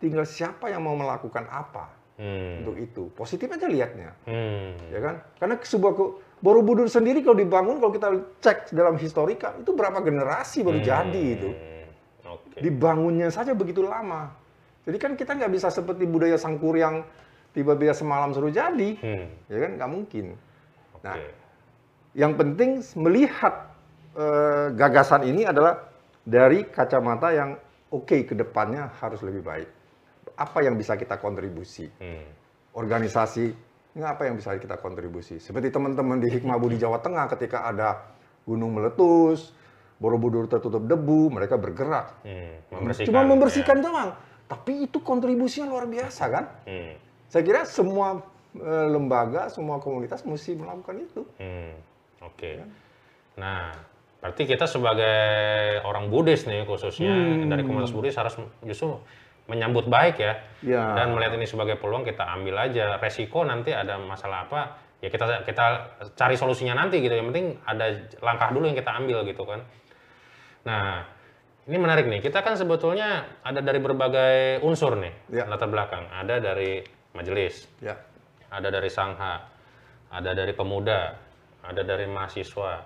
[0.02, 2.62] Tinggal siapa yang mau melakukan apa Hmm.
[2.62, 3.02] untuk itu.
[3.16, 4.76] Positif aja lihatnya, Hmm.
[4.92, 5.14] ya kan?
[5.40, 5.92] Karena sebuah
[6.42, 8.08] Borobudur sendiri kalau dibangun kalau kita
[8.42, 11.54] cek dalam historika itu berapa generasi baru jadi itu.
[11.54, 12.34] Hmm.
[12.34, 12.58] Oke.
[12.58, 14.34] Dibangunnya saja begitu lama.
[14.82, 17.06] Jadi kan kita nggak bisa seperti budaya Sangkuriang
[17.54, 19.30] tiba-tiba semalam suruh jadi, Hmm.
[19.46, 20.34] ya kan nggak mungkin.
[21.06, 21.30] Nah, Oke.
[22.18, 23.70] yang penting melihat
[24.12, 25.88] eh, gagasan ini adalah
[26.26, 27.56] dari kacamata yang
[27.88, 29.68] oke ke depannya harus lebih baik.
[30.36, 31.86] Apa yang bisa kita kontribusi?
[31.96, 32.26] Hmm.
[32.74, 35.36] Organisasi ini apa yang bisa kita kontribusi?
[35.36, 38.00] Seperti teman-teman di Hikmah Budi Jawa Tengah ketika ada
[38.42, 39.52] gunung meletus,
[40.02, 42.18] Borobudur tertutup debu, mereka bergerak.
[42.26, 42.58] Hmm.
[42.74, 43.84] Membersihkan, Cuma membersihkan ya.
[43.86, 44.10] doang.
[44.50, 46.44] Tapi itu kontribusinya luar biasa kan?
[46.66, 46.98] Hmm.
[47.30, 48.18] Saya kira semua
[48.52, 51.22] eh, lembaga, semua komunitas mesti melakukan itu.
[51.38, 51.78] Hmm.
[52.18, 52.58] Oke.
[52.58, 52.66] Ya.
[53.38, 53.70] Nah,
[54.18, 55.16] berarti kita sebagai
[55.86, 57.46] orang Buddhis nih khususnya Hmm.
[57.46, 58.34] dari komunitas Buddhis harus
[58.66, 58.98] justru
[59.50, 60.38] menyambut baik ya.
[60.62, 60.94] Ya.
[60.94, 62.98] Dan melihat ini sebagai peluang kita ambil aja.
[62.98, 64.60] Resiko nanti ada masalah apa
[65.02, 65.64] ya kita kita
[66.14, 67.10] cari solusinya nanti gitu.
[67.12, 67.86] Yang penting ada
[68.22, 69.60] langkah dulu yang kita ambil gitu kan.
[70.62, 71.02] Nah,
[71.66, 72.22] ini menarik nih.
[72.22, 75.44] Kita kan sebetulnya ada dari berbagai unsur nih Ya.
[75.50, 76.06] latar belakang.
[76.10, 76.82] Ada dari
[77.18, 77.98] majelis, Ya.
[78.50, 79.42] ada dari sangha,
[80.10, 81.18] ada dari pemuda,
[81.66, 82.82] ada dari mahasiswa,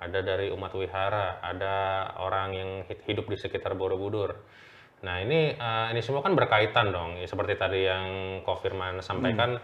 [0.00, 1.74] ada dari umat wihara, ada
[2.18, 4.34] orang yang hid- hidup di sekitar Borobudur.
[5.00, 9.56] Nah ini eh, ini semua kan berkaitan dong, Ya, seperti tadi yang Ko Firman sampaikan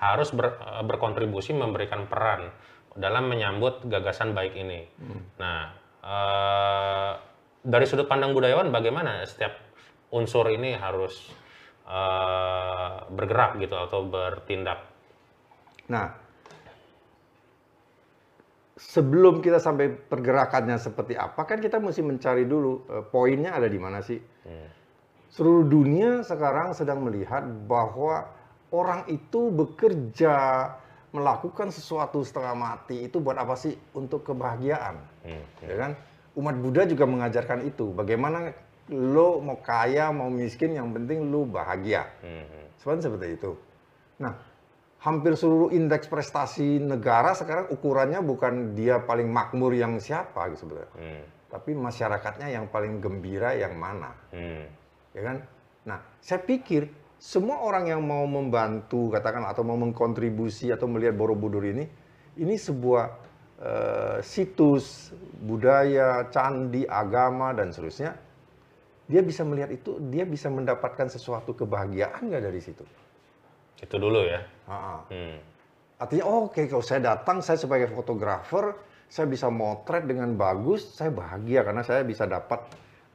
[0.00, 2.50] harus ber- eh, berkontribusi memberikan peran
[2.98, 4.82] dalam menyambut gagasan baik ini.
[5.38, 5.70] Nah
[6.02, 7.12] eh,
[7.62, 9.52] dari sudut pandang budayawan bagaimana setiap
[10.10, 11.30] unsur ini harus
[11.86, 14.90] eh, bergerak gitu atau bertindak?
[15.90, 16.06] Nah,
[18.78, 23.78] sebelum kita sampai pergerakannya seperti apa, kan kita mesti mencari dulu eh, poinnya ada di
[23.78, 24.18] mana sih.
[25.30, 28.26] Seluruh dunia sekarang sedang melihat bahwa
[28.74, 30.34] orang itu bekerja
[31.10, 33.74] melakukan sesuatu setengah mati itu buat apa sih?
[33.94, 35.44] Untuk kebahagiaan, Hmm.
[35.62, 35.92] ya kan?
[36.38, 37.90] Umat Buddha juga mengajarkan itu.
[37.90, 38.54] Bagaimana
[38.90, 42.06] lo mau kaya mau miskin, yang penting lo bahagia.
[42.22, 42.70] Hmm.
[42.78, 43.52] Sebenarnya seperti itu.
[44.22, 44.34] Nah,
[45.02, 50.94] hampir seluruh indeks prestasi negara sekarang ukurannya bukan dia paling makmur yang siapa gitu sebenarnya.
[50.94, 51.22] Hmm.
[51.50, 54.66] Tapi masyarakatnya yang paling gembira yang mana, Hmm.
[55.16, 55.36] Ya kan?
[55.86, 56.88] Nah, saya pikir
[57.20, 61.84] semua orang yang mau membantu katakan atau mau mengkontribusi atau melihat Borobudur ini
[62.40, 63.04] ini sebuah
[63.60, 65.12] eh, situs
[65.44, 68.16] budaya, candi, agama dan seterusnya.
[69.10, 72.86] Dia bisa melihat itu, dia bisa mendapatkan sesuatu kebahagiaan nggak dari situ?
[73.82, 74.40] Itu dulu ya.
[74.70, 74.96] Ha-ha.
[75.10, 75.38] Hmm.
[76.00, 78.72] Artinya, oh, oke kalau saya datang, saya sebagai fotografer,
[79.10, 82.62] saya bisa motret dengan bagus, saya bahagia karena saya bisa dapat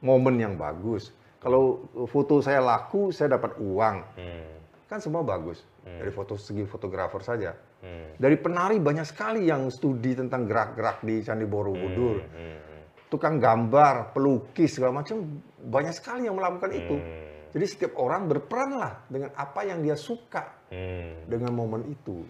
[0.04, 1.10] momen yang bagus.
[1.46, 3.96] Kalau foto saya laku, saya dapat uang.
[4.18, 4.50] Hmm.
[4.90, 7.54] Kan semua bagus dari foto segi fotografer saja.
[7.86, 8.18] Hmm.
[8.18, 12.18] Dari penari banyak sekali yang studi tentang gerak-gerak di Candi Borobudur.
[12.18, 12.58] Hmm.
[13.06, 15.22] Tukang gambar, pelukis segala macam
[15.62, 16.98] banyak sekali yang melakukan itu.
[16.98, 17.54] Hmm.
[17.54, 21.30] Jadi setiap orang berperanlah dengan apa yang dia suka Hmm.
[21.30, 22.26] dengan momen itu.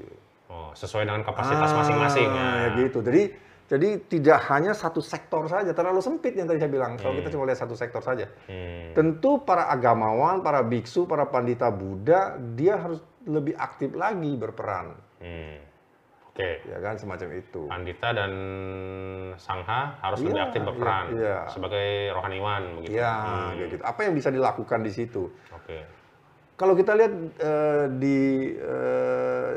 [0.53, 2.49] Oh, sesuai dengan kapasitas Ah, masing-masing ya.
[2.53, 3.01] ya gitu.
[3.01, 3.33] Jadi
[3.67, 6.95] Jadi tidak hanya satu sektor saja, terlalu sempit yang tadi saya bilang.
[6.95, 8.31] Kalau kita cuma lihat satu sektor saja.
[8.47, 8.95] Hmm.
[8.95, 14.95] Tentu para agamawan, para biksu, para pandita Buddha, dia harus lebih aktif lagi berperan.
[15.19, 15.59] Hmm.
[16.31, 16.63] Oke.
[16.63, 17.67] Ya kan, semacam itu.
[17.67, 18.33] Pandita dan
[19.35, 21.39] Sangha harus Iya, lebih aktif berperan iya, iya.
[21.51, 22.95] sebagai rohaniwan begitu.
[23.03, 23.59] Ya, Hmm.
[23.67, 23.75] gitu.
[23.83, 25.27] Apa yang bisa dilakukan di situ?
[25.51, 25.79] Oke.
[26.55, 28.19] Kalau kita lihat eh, di
[28.57, 29.51] eh,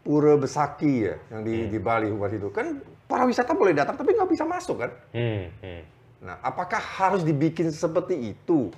[0.00, 4.16] Pura Besaki ya, yang di, di Bali waktu itu, kan para wisata boleh datang tapi
[4.16, 4.90] nggak bisa masuk kan?
[5.12, 5.52] Hmm.
[5.60, 5.82] Hmm.
[6.24, 8.72] Nah, apakah harus dibikin seperti itu?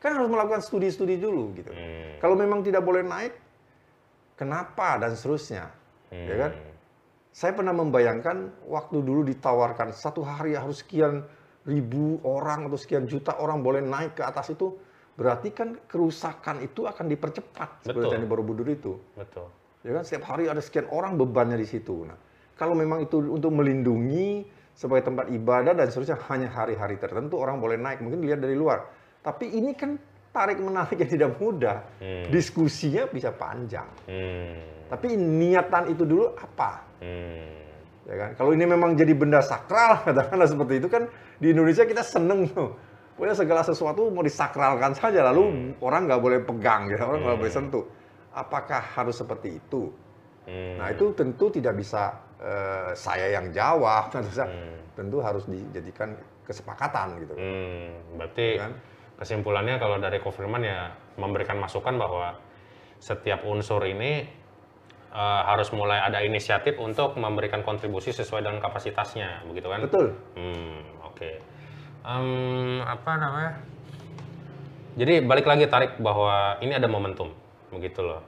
[0.00, 1.72] Kan harus melakukan studi-studi dulu gitu.
[1.72, 2.20] Hmm.
[2.20, 3.32] Kalau memang tidak boleh naik,
[4.36, 5.72] kenapa dan seterusnya,
[6.12, 6.52] ya kan?
[6.52, 6.74] Hmm.
[7.36, 11.24] Saya pernah membayangkan waktu dulu ditawarkan satu hari harus sekian
[11.68, 14.72] ribu orang atau sekian juta orang boleh naik ke atas itu,
[15.16, 18.96] berarti kan kerusakan itu akan dipercepat seperti yang di Borobudur itu.
[19.16, 19.48] Betul.
[19.86, 22.02] Ya kan setiap hari ada sekian orang bebannya di situ.
[22.02, 22.18] Nah,
[22.58, 24.42] kalau memang itu untuk melindungi
[24.74, 28.82] sebagai tempat ibadah dan seterusnya hanya hari-hari tertentu orang boleh naik, mungkin dilihat dari luar.
[29.22, 29.94] Tapi ini kan
[30.34, 31.86] tarik menarik yang tidak mudah.
[32.02, 32.26] Hmm.
[32.34, 33.86] Diskusinya bisa panjang.
[34.10, 34.58] Hmm.
[34.90, 36.82] Tapi niatan itu dulu apa?
[36.98, 37.56] Hmm.
[38.10, 38.30] Ya kan?
[38.34, 41.06] Kalau ini memang jadi benda sakral, katakanlah seperti itu kan
[41.38, 42.74] di Indonesia kita seneng tuh.
[43.16, 47.00] Pokoknya segala sesuatu mau disakralkan saja, lalu orang nggak boleh pegang, gitu.
[47.00, 47.84] orang nggak boleh sentuh.
[48.36, 49.88] Apakah harus seperti itu?
[50.44, 50.76] Hmm.
[50.76, 54.12] Nah itu tentu tidak bisa eh, saya yang jawab.
[54.16, 54.76] Hmm.
[54.96, 56.16] tentu harus dijadikan
[56.48, 57.36] kesepakatan gitu.
[57.36, 58.72] Hmm, berarti Kan?
[59.20, 60.88] kesimpulannya kalau dari Kofirman ya
[61.20, 62.32] memberikan masukan bahwa
[62.96, 64.24] setiap unsur ini
[65.12, 69.80] eh, harus mulai ada inisiatif untuk memberikan kontribusi sesuai dengan kapasitasnya, begitu kan?
[69.84, 70.06] Betul.
[70.36, 71.30] Hmm, oke.
[72.06, 73.52] Em, apa namanya?
[74.96, 77.28] Jadi balik lagi tarik bahwa ini ada momentum,
[77.70, 78.22] begitu loh.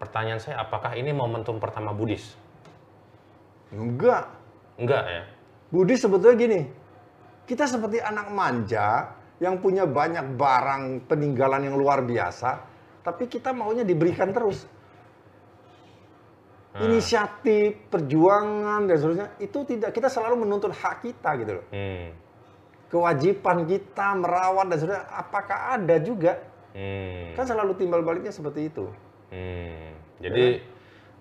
[0.00, 2.34] Pertanyaan saya, apakah ini momentum pertama Buddhis?
[3.72, 4.28] Enggak.
[4.76, 5.22] Enggak ya?
[5.74, 6.60] Budi sebetulnya gini,
[7.50, 9.10] kita seperti anak manja
[9.42, 12.62] yang punya banyak barang peninggalan yang luar biasa,
[13.02, 14.70] tapi kita maunya diberikan terus.
[16.74, 16.90] Hmm.
[16.90, 21.66] Inisiatif, perjuangan dan seterusnya itu tidak kita selalu menuntut hak kita gitu loh.
[21.70, 22.14] Hmm.
[22.90, 26.38] Kewajiban kita merawat dan seterusnya apakah ada juga?
[26.74, 27.32] Hmm.
[27.32, 28.90] Kan selalu timbal baliknya seperti itu.
[29.30, 30.58] Hmm, jadi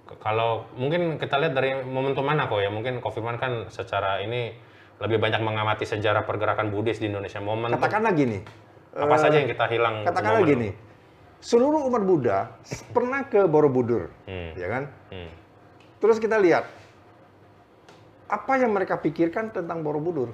[0.04, 4.54] ke- kalau mungkin kita lihat dari momentum mana kok ya, mungkin Kofirman kan secara ini
[4.98, 7.38] lebih banyak mengamati sejarah pergerakan Buddhis di Indonesia.
[7.38, 8.42] Momentum Katakanlah gini.
[8.94, 10.06] apa eh, saja yang kita hilang?
[10.06, 10.52] Katakanlah momen?
[10.54, 10.70] gini.
[11.38, 12.38] Seluruh umat Buddha
[12.90, 14.54] pernah ke Borobudur, Hmm.
[14.54, 14.84] ya kan?
[15.10, 15.32] Hmm.
[15.98, 16.66] Terus kita lihat
[18.26, 20.34] apa yang mereka pikirkan tentang Borobudur.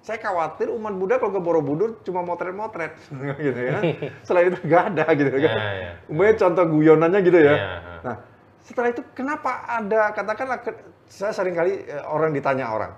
[0.00, 2.96] Saya khawatir umat Buddha kalau ke Borobudur cuma motret-motret
[3.44, 3.78] gitu ya.
[4.26, 5.40] Selain itu nggak ada gitu kan.
[5.44, 5.90] Ya, ya.
[6.08, 7.52] Umpamanya contoh guyonannya gitu ya.
[7.52, 7.70] Ya.
[8.00, 8.16] Nah,
[8.64, 10.58] setelah itu kenapa ada katakanlah
[11.04, 12.92] saya sering kali eh, orang ditanya orang,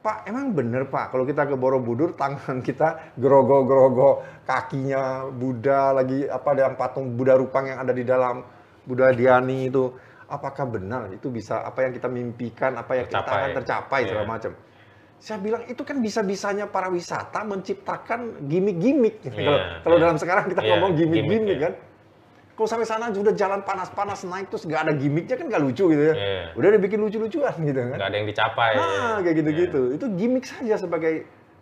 [0.00, 6.48] Pak, emang bener Pak kalau kita ke Borobudur tangan kita gerogo-gerogo kakinya Buddha lagi apa
[6.50, 8.42] ada yang patung Buddha Rupang yang ada di dalam
[8.82, 9.86] Buddha Diani itu
[10.26, 13.38] apakah benar itu bisa apa yang kita mimpikan apa yang kita Tercapai.
[13.38, 14.32] akan tercapai segala Iya.
[14.34, 14.52] macam.
[15.20, 19.20] Saya bilang itu kan bisa-bisanya para wisata menciptakan gimmick-gimmick.
[19.20, 19.36] gitu.
[19.36, 20.04] Kalau Iya, kalau iya.
[20.08, 21.64] dalam sekarang kita Iya, ngomong gimmick, gimmick-gimmick iya.
[21.68, 21.74] kan.
[22.56, 26.02] Kalau sampai sana sudah jalan panas-panas naik terus nggak ada gimmicknya kan nggak lucu gitu
[26.08, 26.14] ya.
[26.16, 26.44] Iya.
[26.56, 27.96] Udah dibikin lucu-lucuan gitu kan.
[28.00, 28.72] nggak ada yang dicapai.
[28.76, 29.80] Ah, kayak gitu-gitu.
[29.92, 29.96] Iya.
[30.00, 31.14] Itu gimmick saja sebagai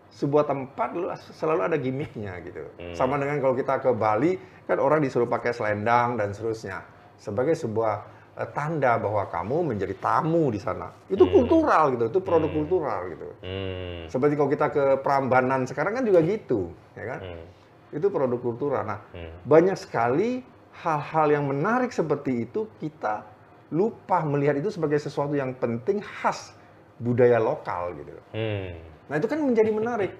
[0.09, 2.63] sebuah tempat lu selalu ada gimmicknya gitu.
[2.79, 2.95] Hmm.
[2.95, 6.83] Sama dengan kalau kita ke Bali kan orang disuruh pakai selendang dan seterusnya
[7.19, 8.07] sebagai sebuah
[8.47, 10.95] tanda bahwa kamu menjadi tamu di sana.
[11.11, 13.29] Itu kultural gitu, itu produk kultural gitu.
[13.43, 14.07] Hmm.
[14.07, 17.21] Seperti kalau kita ke Prambanan sekarang kan juga gitu, ya kan?
[17.25, 17.45] Hmm.
[17.91, 18.87] Itu produk kultural.
[18.87, 19.33] Nah, Hmm.
[19.43, 20.45] banyak sekali
[20.79, 23.27] hal-hal yang menarik seperti itu kita
[23.75, 26.55] lupa melihat itu sebagai sesuatu yang penting khas
[27.03, 28.13] budaya lokal gitu.
[28.39, 28.79] Hmm.
[29.11, 30.13] Nah, itu kan menjadi menarik.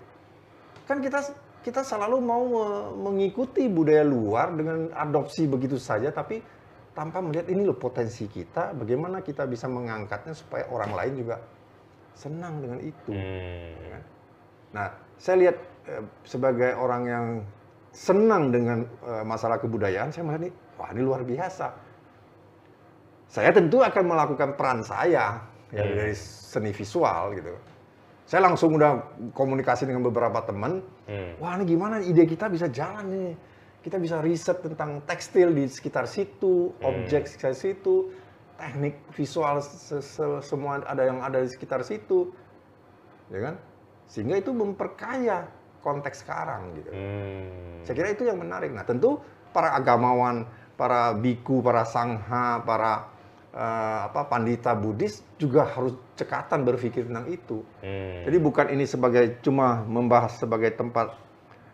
[0.91, 1.23] Kan kita
[1.59, 6.41] kita selalu mau me- mengikuti budaya luar dengan adopsi begitu saja tapi
[6.99, 11.39] tanpa melihat ini loh potensi kita, bagaimana kita bisa mengangkatnya supaya orang lain juga
[12.19, 13.15] senang dengan itu.
[13.15, 14.03] Hmm.
[14.75, 15.57] Nah, saya lihat
[15.87, 17.27] eh, sebagai orang yang
[17.95, 21.71] senang dengan eh, masalah kebudayaan, saya melihat ini, wah ini luar biasa.
[23.31, 25.39] Saya tentu akan melakukan peran saya
[25.71, 25.85] ya, Hmm.
[25.85, 27.55] dari seni visual gitu.
[28.25, 29.05] Saya langsung udah
[29.37, 31.39] komunikasi dengan beberapa teman, Hmm.
[31.39, 33.33] wah ini gimana ide kita bisa jalan nih.
[33.79, 38.11] Kita bisa riset tentang tekstil di sekitar situ, objek sekitar situ,
[38.59, 42.35] teknik visual se- se- semua ada yang ada di sekitar situ,
[43.31, 43.55] ya kan?
[44.11, 45.47] Sehingga itu memperkaya
[45.79, 46.91] konteks sekarang gitu.
[46.91, 47.87] Hmm.
[47.87, 48.75] Saya kira itu yang menarik.
[48.75, 49.23] Nah tentu
[49.55, 50.43] para agamawan,
[50.75, 53.07] para biku, para sangha, para
[53.55, 57.63] eh, apa pandita Buddhis juga harus cekatan berpikir tentang itu.
[57.79, 58.27] Hmm.
[58.27, 61.15] Jadi bukan ini sebagai cuma membahas sebagai tempat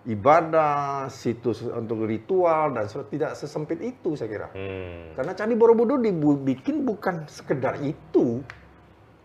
[0.05, 4.49] ibadah, situs untuk ritual dan tidak sesempit itu saya kira.
[4.53, 5.17] Hmm.
[5.17, 8.45] Karena Candi Borobudur dibikin bukan sekedar itu,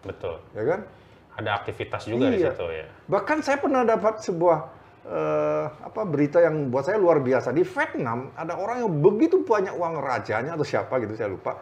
[0.04, 0.40] Betul.
[0.56, 0.80] ya kan?
[1.40, 2.52] Ada aktivitas juga di Iya.
[2.52, 2.86] situ ya.
[3.12, 8.30] Bahkan saya pernah dapat sebuah eh, apa berita yang buat saya luar biasa di Vietnam
[8.36, 11.56] ada orang yang begitu banyak uang rajanya atau siapa gitu saya lupa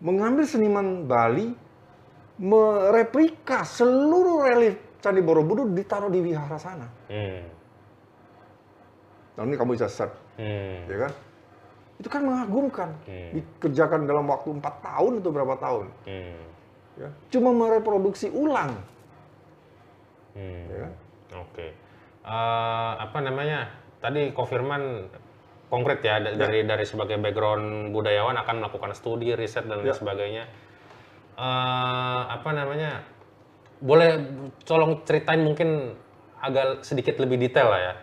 [0.00, 1.50] mengambil seniman Bali
[2.38, 6.86] mereplika seluruh relief Candi Borobudur ditaruh di wihara sana.
[7.10, 7.57] Hmm.
[9.38, 10.82] Nah ini kamu bisa search, Hmm.
[10.90, 11.12] ya kan?
[12.02, 12.90] Itu kan mengagumkan.
[13.06, 13.30] Hmm.
[13.38, 15.86] Dikerjakan dalam waktu empat tahun itu berapa tahun?
[16.04, 16.42] Hmm.
[16.98, 17.08] Ya.
[17.30, 18.74] Cuma mereproduksi ulang,
[20.34, 20.62] Hmm.
[20.66, 20.92] ya kan?
[21.38, 21.66] Oke.
[22.26, 23.70] Eh, apa namanya?
[23.98, 25.06] Tadi Kofirman
[25.68, 29.94] konkret ya da- dari dari sebagai background budayawan akan melakukan studi, riset dan lain Ya.
[29.94, 30.44] sebagainya.
[31.38, 33.06] Eh, apa namanya?
[33.78, 34.18] Boleh
[34.66, 35.94] tolong ceritain mungkin
[36.38, 37.94] agak sedikit lebih detail lah ya.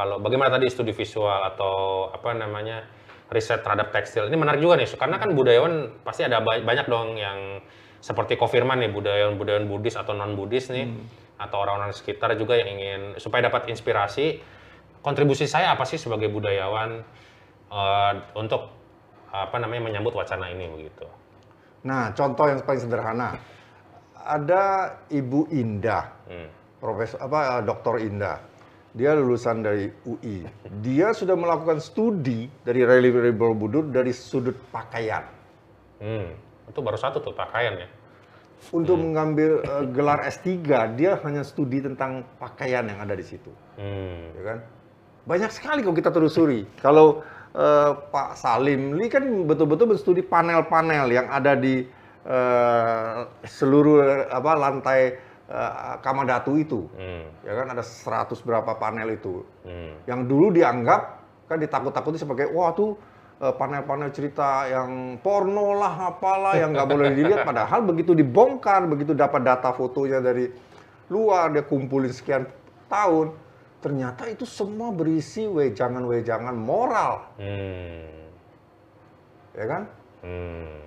[0.00, 2.88] Kalau bagaimana tadi studi visual atau apa namanya
[3.28, 7.20] riset terhadap tekstil ini menarik juga nih karena kan budayawan pasti ada ba- banyak dong
[7.20, 7.60] yang
[8.00, 10.88] seperti Kofirman nih budayawan-budayawan Buddhis atau non Buddhis nih
[11.36, 14.40] atau orang-orang sekitar juga yang ingin supaya dapat inspirasi
[15.04, 17.04] kontribusi saya apa sih sebagai budayawan
[17.68, 18.72] eh, untuk
[19.30, 21.04] apa namanya menyambut wacana ini begitu.
[21.86, 23.36] Nah, contoh yang paling sederhana.
[24.20, 24.64] Ada
[25.12, 26.48] Ibu Indah, Hmm.
[26.82, 28.49] Profesor apa Doktor Indah.
[28.90, 30.42] Dia lulusan dari UI.
[30.82, 35.22] Dia sudah melakukan studi dari relief Borobudur dari sudut pakaian.
[36.02, 36.34] Hmm.
[36.66, 37.88] Itu baru satu tuh pakaian ya.
[38.74, 40.60] Untuk mengambil eh, gelar S3,
[40.98, 43.48] dia hanya studi tentang pakaian yang ada di situ,
[43.80, 44.36] Hmm.
[44.36, 44.58] ya kan?
[45.24, 46.66] Banyak sekali kalau kita telusuri.
[46.82, 47.22] Kalau
[47.54, 51.86] eh, Pak Salim Lee kan betul-betul berstudi panel-panel yang ada di
[52.26, 56.86] eh, seluruh apa lantai eh, Kamadatu itu.
[56.94, 57.26] Hmm.
[57.42, 59.42] Ya kan ada 100 berapa panel itu.
[59.66, 59.98] Hmm.
[60.06, 61.20] Yang dulu dianggap
[61.50, 62.94] kan ditakut-takuti sebagai wah tuh
[63.42, 69.18] eh, panel-panel cerita yang porno lah apalah yang nggak boleh dilihat padahal begitu dibongkar begitu
[69.18, 70.46] dapat data fotonya dari
[71.10, 72.46] luar dia kumpulin sekian
[72.86, 73.34] tahun
[73.82, 78.30] ternyata itu semua berisi wejangan-wejangan moral Hmm.
[79.58, 79.82] ya kan
[80.20, 80.84] Hmm.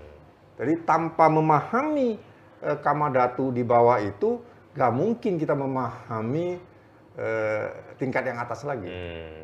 [0.56, 2.16] jadi tanpa memahami
[2.64, 4.40] eh, Kamadatu di bawah itu
[4.74, 6.58] nggak mungkin kita memahami
[7.14, 7.66] eh,
[7.98, 9.44] tingkat yang atas lagi Hmm.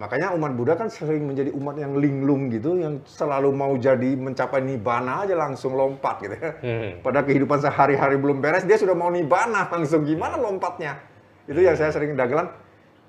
[0.00, 4.58] Makanya umat Buddha kan sering menjadi umat yang linglung gitu, yang selalu mau jadi mencapai
[4.58, 6.50] nibbana aja langsung lompat gitu ya.
[6.58, 6.90] Hmm.
[7.06, 10.02] Pada kehidupan sehari-hari belum beres, dia sudah mau nibbana langsung.
[10.02, 10.98] Gimana lompatnya?
[11.46, 12.50] Itu yang saya sering dagelan,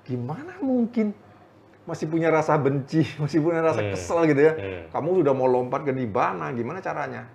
[0.06, 1.10] gimana mungkin
[1.82, 3.90] masih punya rasa benci, masih punya rasa Hmm.
[3.90, 4.52] kesel gitu ya.
[4.54, 4.82] Hmm.
[4.94, 7.26] Kamu sudah mau lompat ke nibbana, gimana caranya?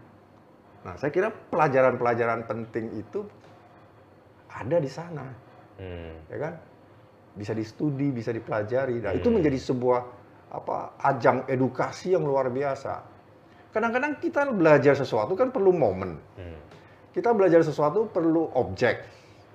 [0.88, 3.28] Nah, saya kira pelajaran-pelajaran penting itu
[4.50, 5.26] ada di sana
[5.80, 6.12] Hmm.
[6.28, 6.54] ya kan
[7.32, 9.40] bisa distudi bisa dipelajari nah itu Hmm.
[9.40, 10.02] menjadi sebuah
[10.50, 13.00] apa ajang edukasi yang luar biasa
[13.72, 16.60] kadang-kadang kita belajar sesuatu kan perlu momen Hmm.
[17.16, 19.08] kita belajar sesuatu perlu objek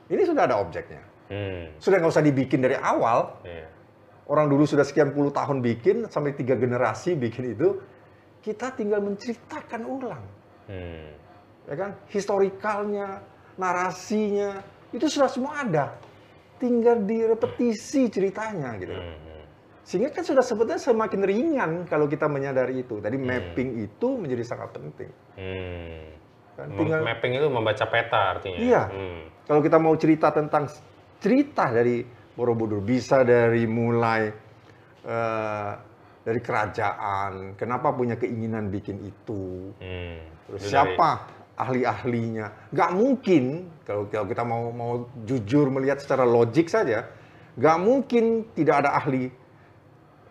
[0.09, 1.77] ini sudah ada objeknya Hmm.
[1.77, 3.69] sudah nggak usah dibikin dari awal Iya.
[4.33, 7.85] orang dulu sudah sekian puluh tahun bikin sampai tiga generasi bikin itu
[8.41, 10.25] kita tinggal menceritakan ulang
[10.73, 11.13] Hmm.
[11.69, 13.21] ya kan historikalnya
[13.61, 14.61] narasinya
[14.95, 15.99] itu sudah semua ada
[16.57, 19.43] tinggal direpetisi ceritanya gitu Hmm.
[19.83, 23.27] sehingga kan sudah sebetulnya semakin ringan kalau kita menyadari itu tadi Hmm.
[23.27, 26.15] mapping itu menjadi sangat penting Hmm.
[26.55, 28.59] kan tinggal Mapping itu membaca peta artinya.
[28.63, 28.83] Iya.
[28.87, 29.23] Hmm.
[29.45, 30.71] kalau kita mau cerita tentang
[31.19, 34.31] cerita dari Borobudur bisa dari mulai
[35.05, 35.73] eh,
[36.25, 40.33] dari kerajaan kenapa punya keinginan bikin itu Hmm.
[40.45, 41.11] Terus Itu siapa
[41.55, 42.71] ahli-ahlinya?
[42.75, 43.43] Nggak mungkin
[43.87, 44.93] kalau kalau kita mau mau
[45.25, 47.07] jujur melihat secara logik saja,
[47.59, 49.31] nggak mungkin tidak ada ahli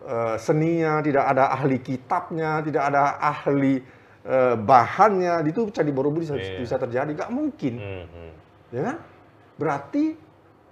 [0.04, 3.80] eh, seninya, tidak ada ahli kitabnya, tidak ada ahli
[4.24, 5.44] eh, bahannya.
[5.48, 6.60] Itu Candi Borobudur bisa, Iya.
[6.60, 7.10] bisa terjadi.
[7.12, 8.04] Nggak mungkin, Hmm.
[8.08, 8.32] Hmm.
[8.72, 8.96] ya kan?
[9.60, 10.04] Berarti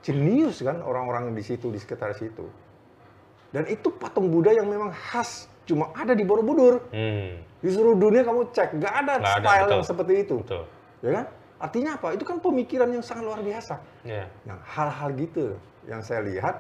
[0.03, 2.48] jenius kan orang-orang di situ di sekitar situ.
[3.53, 6.87] Dan itu patung Buddha yang memang khas cuma ada di Borobudur.
[6.91, 7.41] Hmm.
[7.63, 9.75] Di seluruh dunia kamu cek, nggak ada Nggak ada, style betul.
[9.75, 10.37] yang seperti itu.
[10.43, 10.65] Betul.
[11.03, 11.25] Ya kan?
[11.63, 12.09] Artinya apa?
[12.11, 13.79] Itu kan pemikiran yang sangat luar biasa.
[14.03, 14.27] Iya.
[14.43, 15.45] Yang hal-hal gitu
[15.87, 16.57] yang saya lihat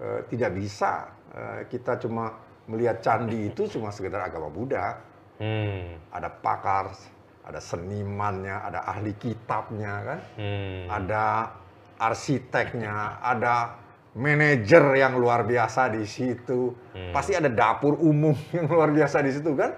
[0.00, 2.32] eh, tidak bisa eh, kita cuma
[2.64, 4.96] melihat candi itu cuma sekedar agama Buddha.
[5.36, 6.00] Hmm.
[6.08, 6.96] Ada pakar,
[7.44, 10.88] ada senimannya, ada ahli kitabnya kan, Hmm.
[10.88, 11.52] ada
[12.00, 13.76] arsiteknya, ada
[14.16, 16.72] manajer yang luar biasa di situ.
[16.96, 17.12] Hmm.
[17.12, 19.76] Pasti ada dapur umum yang luar biasa di situ kan.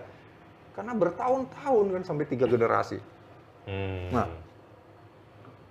[0.79, 3.03] Karena bertahun-tahun kan sampai tiga generasi.
[3.67, 4.15] Hmm.
[4.15, 4.27] Nah,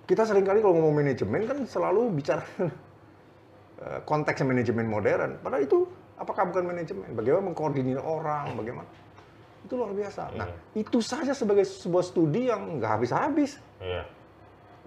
[0.04, 2.44] kita sering kali kalau ngomong manajemen kan selalu bicara
[3.82, 5.40] eh, konteks manajemen modern.
[5.40, 5.88] Padahal itu
[6.20, 7.08] apakah bukan manajemen?
[7.16, 8.88] Bagaimana mengkoordinir orang, bagaimana?
[9.64, 10.36] Itu luar biasa.
[10.36, 13.56] Nah, itu saja sebagai sebuah studi yang nggak habis-habis.
[13.80, 14.04] Iya,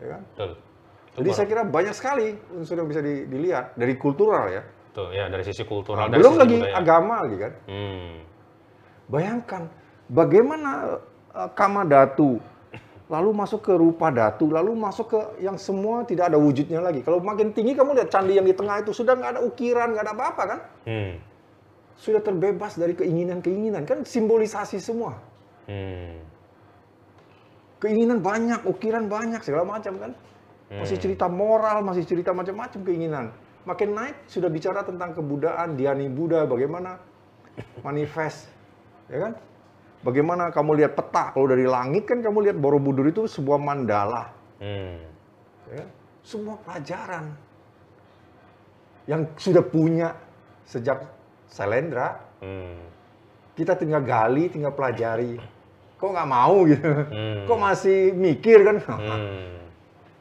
[0.01, 0.21] Ya kan?
[0.33, 0.51] betul.
[1.11, 4.63] Jadi saya kira banyak sekali unsur yang bisa di- dilihat dari kultural ya.
[4.91, 6.75] Tuh, ya dari sisi kultural, Nah, dari belum sisi lagi budaya.
[6.75, 7.51] agama lagi kan.
[7.67, 8.13] Hmm.
[9.07, 9.61] Bayangkan
[10.07, 10.71] bagaimana
[11.31, 12.39] eh, kama datu
[13.11, 17.03] lalu masuk ke rupa datu, lalu masuk ke yang semua tidak ada wujudnya lagi.
[17.03, 20.03] Kalau makin tinggi kamu lihat candi yang di tengah itu sudah nggak ada ukiran, nggak
[20.07, 20.59] ada apa-apa kan?
[20.87, 21.19] Hmm.
[21.99, 25.19] Sudah terbebas dari keinginan-keinginan kan simbolisasi semua.
[25.67, 26.23] Hmm.
[27.83, 30.11] Keinginan banyak, ukiran banyak, segala macam kan.
[30.71, 33.25] Masih cerita moral, masih cerita macam-macam keinginan.
[33.67, 36.95] Makin naik sudah bicara tentang kebudayaan, Diani Buddha, bagaimana
[37.83, 38.47] manifest,
[39.11, 39.33] ya kan?
[40.01, 44.97] Bagaimana kamu lihat peta, kalau dari langit kan kamu lihat Borobudur itu sebuah mandala, Hmm.
[45.69, 45.89] ya kan?
[46.23, 47.35] Semua pelajaran
[49.05, 50.15] yang sudah punya
[50.65, 51.05] sejak
[51.51, 52.79] Selendra, Hmm.
[53.53, 55.35] kita tinggal gali, tinggal pelajari.
[55.99, 56.87] Kok nggak mau gitu?
[57.11, 57.45] Hmm.
[57.45, 58.77] Kok masih mikir kan?
[58.89, 59.60] Hmm.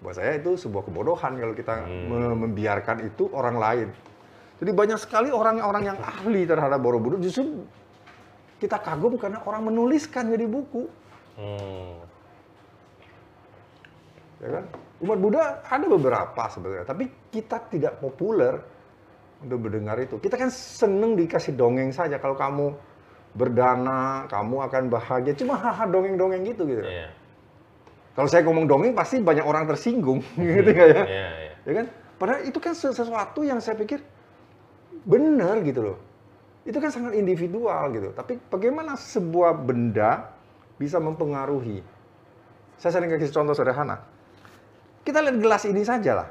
[0.01, 3.89] Buat saya itu sebuah kebodohan kalau kita me- membiarkan itu orang lain.
[4.61, 7.65] Jadi banyak sekali orang-orang yang ahli terhadap Borobudur justru
[8.61, 10.85] kita kagum karena orang menuliskan jadi buku,
[11.41, 11.97] Hmm.
[14.41, 14.65] ya kan?
[15.01, 18.61] Umat Buddha ada beberapa sebenarnya, tapi kita tidak populer
[19.41, 20.21] untuk mendengar itu.
[20.21, 22.21] Kita kan seneng dikasih dongeng saja.
[22.21, 22.77] Kalau kamu
[23.33, 25.33] berdana, kamu akan bahagia.
[25.33, 26.85] Cuma haha dongeng-dongeng gitu gitu.
[26.85, 27.09] Iya.
[28.15, 31.03] Kalau saya ngomong dongeng pasti banyak orang tersinggung, gitu nggak ya?
[31.07, 31.53] Iya, iya.
[31.63, 31.87] ya kan?
[32.21, 34.03] Padahal itu kan ses- sesuatu yang saya pikir
[35.07, 35.99] benar gitu loh.
[36.67, 38.13] Itu kan sangat individual gitu.
[38.13, 40.29] Tapi bagaimana sebuah benda
[40.77, 41.81] bisa mempengaruhi?
[42.77, 44.05] Saya sering kasih contoh sederhana.
[45.01, 46.29] Kita lihat gelas ini saja lah,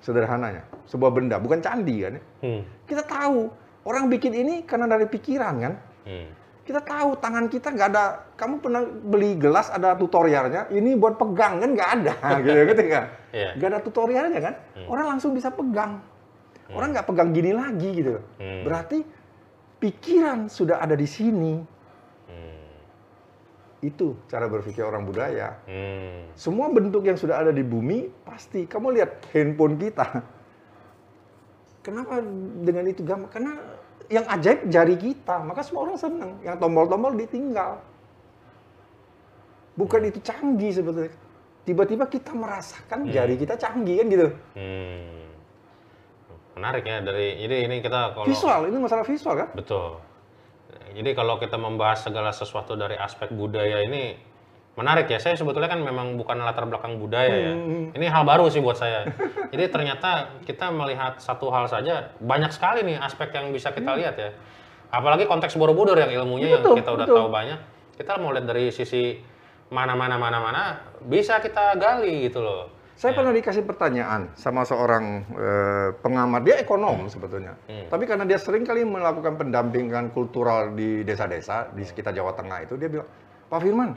[0.00, 0.64] sederhananya.
[0.88, 2.16] Sebuah benda, bukan candi kan?
[2.16, 2.22] ya.
[2.44, 2.62] Hmm.
[2.88, 3.52] Kita tahu
[3.84, 5.74] orang bikin ini karena dari pikiran kan.
[6.08, 6.28] Hmm.
[6.68, 8.28] Kita tahu tangan kita nggak ada.
[8.36, 10.68] Kamu pernah beli gelas ada tutorialnya.
[10.68, 12.14] Ini buat pegang kan nggak ada,
[12.44, 13.06] gitu gitu nggak?
[13.32, 13.50] Iya.
[13.56, 14.54] Nggak ada tutorialnya kan?
[14.84, 16.04] Orang langsung bisa pegang.
[16.68, 18.20] Orang nggak pegang gini lagi gitu.
[18.36, 18.68] Hmm.
[18.68, 19.00] Berarti
[19.80, 21.56] pikiran sudah ada di sini.
[22.28, 22.76] Hmm.
[23.80, 25.56] Itu cara berpikir orang budaya.
[25.64, 26.36] Hmm.
[26.36, 28.68] Semua bentuk yang sudah ada di bumi pasti.
[28.68, 30.04] Kamu lihat handphone kita.
[31.80, 32.20] Kenapa
[32.60, 33.32] dengan itu gampang?
[33.32, 33.56] Karena
[34.08, 36.32] yang ajaib jari kita, maka semua orang senang.
[36.40, 37.76] Yang tombol-tombol ditinggal.
[39.76, 41.12] Bukan itu canggih sebetulnya.
[41.68, 44.28] Tiba-tiba kita merasakan jari kita canggih kan gitu.
[44.56, 45.28] Hmm.
[46.56, 49.48] Menarik ya dari jadi ini kita kalau Visual, ini masalah visual kan?
[49.54, 50.00] betul.
[50.88, 54.16] Jadi kalau kita membahas segala sesuatu dari aspek budaya ini
[54.78, 55.18] menarik ya.
[55.18, 57.52] Saya sebetulnya kan memang bukan latar belakang budaya ya.
[57.58, 57.90] Hmm.
[57.90, 59.10] Ini hal baru sih buat saya.
[59.50, 64.14] Jadi ternyata kita melihat satu hal saja banyak sekali nih aspek yang bisa kita lihat
[64.14, 64.30] ya.
[64.94, 66.62] Apalagi konteks Borobudur yang ilmunya Hmm.
[66.62, 67.18] Betul, yang kita udah betul.
[67.18, 67.60] tahu banyak.
[67.98, 69.18] Kita mau lihat dari sisi
[69.68, 72.72] mana-mana mana-mana bisa kita gali gitu loh.
[72.98, 77.54] Saya pernah dikasih pertanyaan sama seorang eh, pengamat, dia ekonom sebetulnya.
[77.86, 82.74] Tapi karena dia sering kali melakukan pendampingan kultural di desa-desa di sekitar Jawa Tengah itu,
[82.74, 83.06] dia bilang,
[83.46, 83.94] Pak Firman,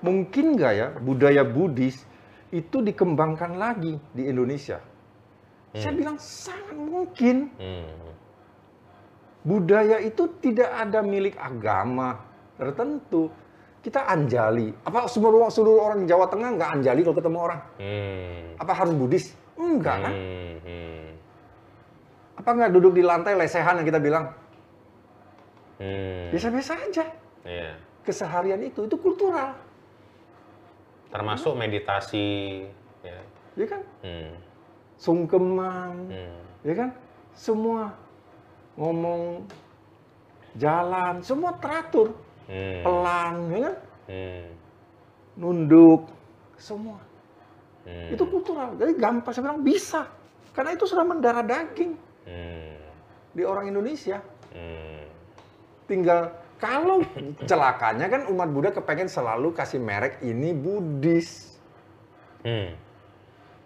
[0.00, 2.04] mungkin nggak ya budaya Buddhis
[2.48, 4.80] itu dikembangkan lagi di Indonesia?
[5.76, 7.52] Saya bilang sangat mungkin.
[7.60, 8.08] Hmm.
[9.44, 12.18] Budaya itu tidak ada milik agama
[12.56, 13.28] tertentu.
[13.78, 14.74] Kita anjali.
[14.84, 17.60] Apa seluruh seluruh orang Jawa Tengah nggak anjali kalau ketemu orang?
[17.78, 18.44] Hmm.
[18.58, 19.26] Apa harus Buddhis?
[19.54, 20.14] Enggak kan?
[20.14, 20.54] Hmm.
[20.64, 21.08] Hmm.
[22.38, 24.32] Apa nggak duduk di lantai lesehan yang kita bilang?
[25.78, 26.32] Hmm.
[26.34, 27.04] Biasa-biasa aja.
[27.46, 27.72] Iya.
[28.02, 29.54] Keseharian itu, itu kultural.
[31.08, 32.26] Termasuk meditasi
[33.00, 33.18] ya.
[33.56, 33.82] Ya kan?
[34.04, 34.32] Hmm.
[34.98, 36.40] Sungkeman, Hmm.
[36.66, 36.90] ya kan?
[37.32, 37.90] Semua
[38.78, 39.46] ngomong
[40.58, 42.12] jalan, semua teratur.
[42.46, 42.82] Hmm.
[42.84, 43.76] Pelan, ya kan?
[44.08, 44.46] Hmm.
[45.38, 46.02] Nunduk,
[46.58, 46.98] semua.
[47.86, 48.12] Hmm.
[48.12, 48.74] Itu kultural.
[48.76, 50.02] Jadi gampang, saya bilang bisa.
[50.52, 51.94] Karena itu sudah mendarah daging
[52.26, 52.74] Hmm.
[53.32, 54.18] di orang Indonesia.
[54.52, 55.06] Hmm.
[55.88, 56.28] Tinggal
[56.58, 57.06] kalau
[57.46, 61.58] celakanya kan umat Buddha kepengen selalu kasih merek ini Buddhis.
[62.42, 62.74] Hmm.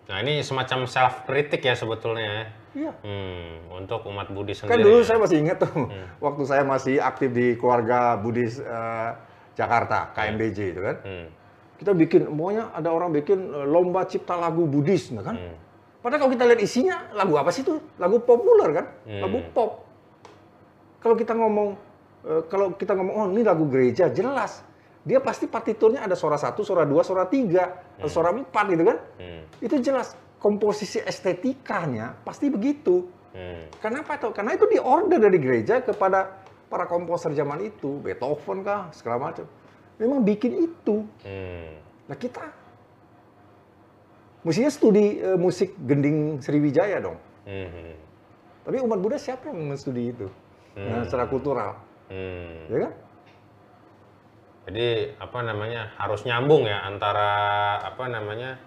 [0.09, 2.29] Nah ini semacam self kritik ya sebetulnya.
[2.29, 2.45] ya.
[2.73, 2.93] Iya.
[3.05, 3.53] Hmm.
[3.85, 4.85] Untuk umat Buddhis Kan sendiri.
[4.89, 5.07] dulu ya.
[5.09, 5.73] saya masih ingat tuh,
[6.21, 9.11] waktu saya masih aktif di keluarga Buddhis eh,
[9.57, 10.97] Jakarta, KMBJ itu kan.
[11.05, 11.27] Hmm.
[11.77, 15.37] Kita bikin, pokoknya ada orang bikin eh, lomba cipta lagu Buddhis, nah kan.
[15.37, 15.57] Hmm.
[16.03, 17.79] Padahal kalau kita lihat isinya, lagu apa sih itu?
[18.01, 18.87] Lagu populer kan?
[19.07, 19.21] Hmm.
[19.23, 19.85] Lagu pop.
[20.99, 21.77] Kalau kita ngomong,
[22.27, 24.65] eh, kalau kita ngomong, oh ini lagu gereja, jelas.
[25.03, 28.99] dia pasti partiturnya ada suara satu, suara dua, suara tiga, atau suara empat gitu kan?
[29.19, 29.43] Hmm.
[29.59, 33.11] Itu jelas komposisi estetikanya pasti begitu.
[33.35, 33.67] Hmm.
[33.83, 34.31] Kenapa tuh?
[34.31, 39.43] Karena itu diorder dari gereja kepada para komposer zaman itu, Beethoven kah, segala macam.
[39.99, 41.03] Memang bikin itu.
[41.27, 41.83] Hmm.
[42.07, 42.47] Nah kita
[44.47, 47.19] mestinya studi eh, musik gending Sriwijaya dong.
[47.43, 47.99] Hmm.
[48.63, 50.31] Tapi umat Buddha siapa yang menstudi itu?
[50.73, 51.77] Nah, secara kultural,
[52.13, 52.69] Hmm.
[52.69, 52.93] ya kan?
[54.69, 54.89] Jadi
[55.19, 57.33] apa namanya harus nyambung ya antara
[57.83, 58.61] apa namanya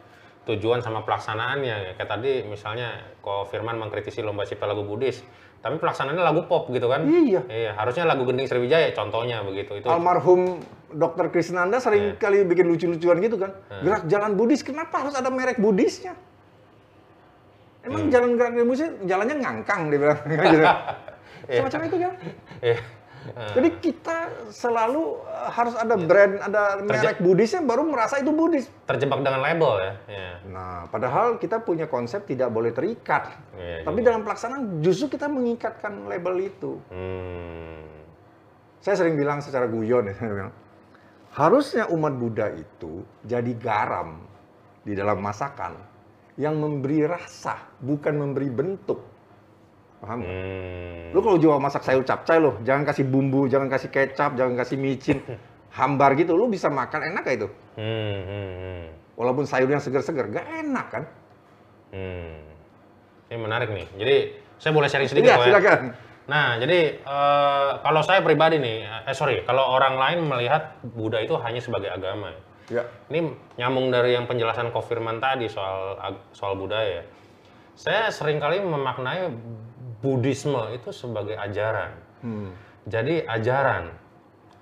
[0.50, 1.92] tujuan sama pelaksanaannya ya.
[1.96, 5.22] Kayak tadi misalnya kok Firman mengkritisi lomba cipta lagu Buddhis,
[5.62, 7.06] tapi pelaksanaannya lagu pop gitu kan?
[7.06, 7.42] Iya.
[7.48, 9.80] Iya, harusnya lagu Gending Sriwijaya contohnya begitu.
[9.80, 10.60] Itu Almarhum
[10.94, 11.30] Dr.
[11.32, 13.56] Krisnanda sering kali bikin lucu-lucuan gitu kan.
[13.82, 16.18] Gerak jalan Buddhis, kenapa harus ada merek Buddhisnya?
[17.86, 20.20] Emang jalan gerak Buddhis jalannya ngangkang dia bilang.
[20.28, 20.66] gitu.
[21.62, 22.14] Semacam itu kan.
[22.62, 22.80] Iya.
[23.34, 28.70] Jadi kita selalu uh, harus ada brand, ada merek Buddhisnya baru merasa itu Buddhis.
[28.86, 29.94] terjebak dengan label ya.
[30.06, 30.32] Iya.
[30.52, 33.34] Nah, padahal kita punya konsep tidak boleh terikat.
[33.58, 36.78] Iya, Tapi dalam pelaksanaan justru kita mengikatkan label itu.
[36.94, 37.82] Hmm.
[38.86, 40.54] Saya sering bilang secara guyon ya, saya bilang,
[41.34, 44.22] harusnya umat Buddha itu jadi garam
[44.86, 45.74] di dalam masakan
[46.36, 49.15] yang memberi rasa, bukan memberi bentuk.
[50.06, 50.38] Paham nggak?
[50.38, 51.04] Hmm.
[51.18, 54.78] Lu kalau jual masak sayur capcay loh, jangan kasih bumbu, jangan kasih kecap, jangan kasih
[54.78, 55.18] micin,
[55.78, 57.48] hambar gitu, lu bisa makan enak gak itu?
[57.74, 58.86] Hmm, hmm, hmm.
[59.18, 61.04] Walaupun sayurnya segar-segar, gak enak kan?
[61.90, 62.38] Hmm.
[63.34, 63.88] Ini menarik nih.
[63.98, 64.16] Jadi
[64.62, 65.46] saya boleh sharing sedikit Iya, ya?
[65.50, 65.82] silakan.
[66.26, 71.34] Nah, jadi eh, kalau saya pribadi nih, eh sorry, kalau orang lain melihat Buddha itu
[71.42, 72.34] hanya sebagai agama.
[72.70, 72.82] Ya.
[73.14, 73.30] Ini
[73.62, 76.02] nyambung dari yang penjelasan Kofirman tadi soal
[76.34, 77.06] soal budaya.
[77.78, 79.30] Saya sering kali memaknai
[80.06, 81.98] Buddhisme itu sebagai ajaran.
[82.22, 82.54] Hmm.
[82.86, 83.90] Jadi ajaran.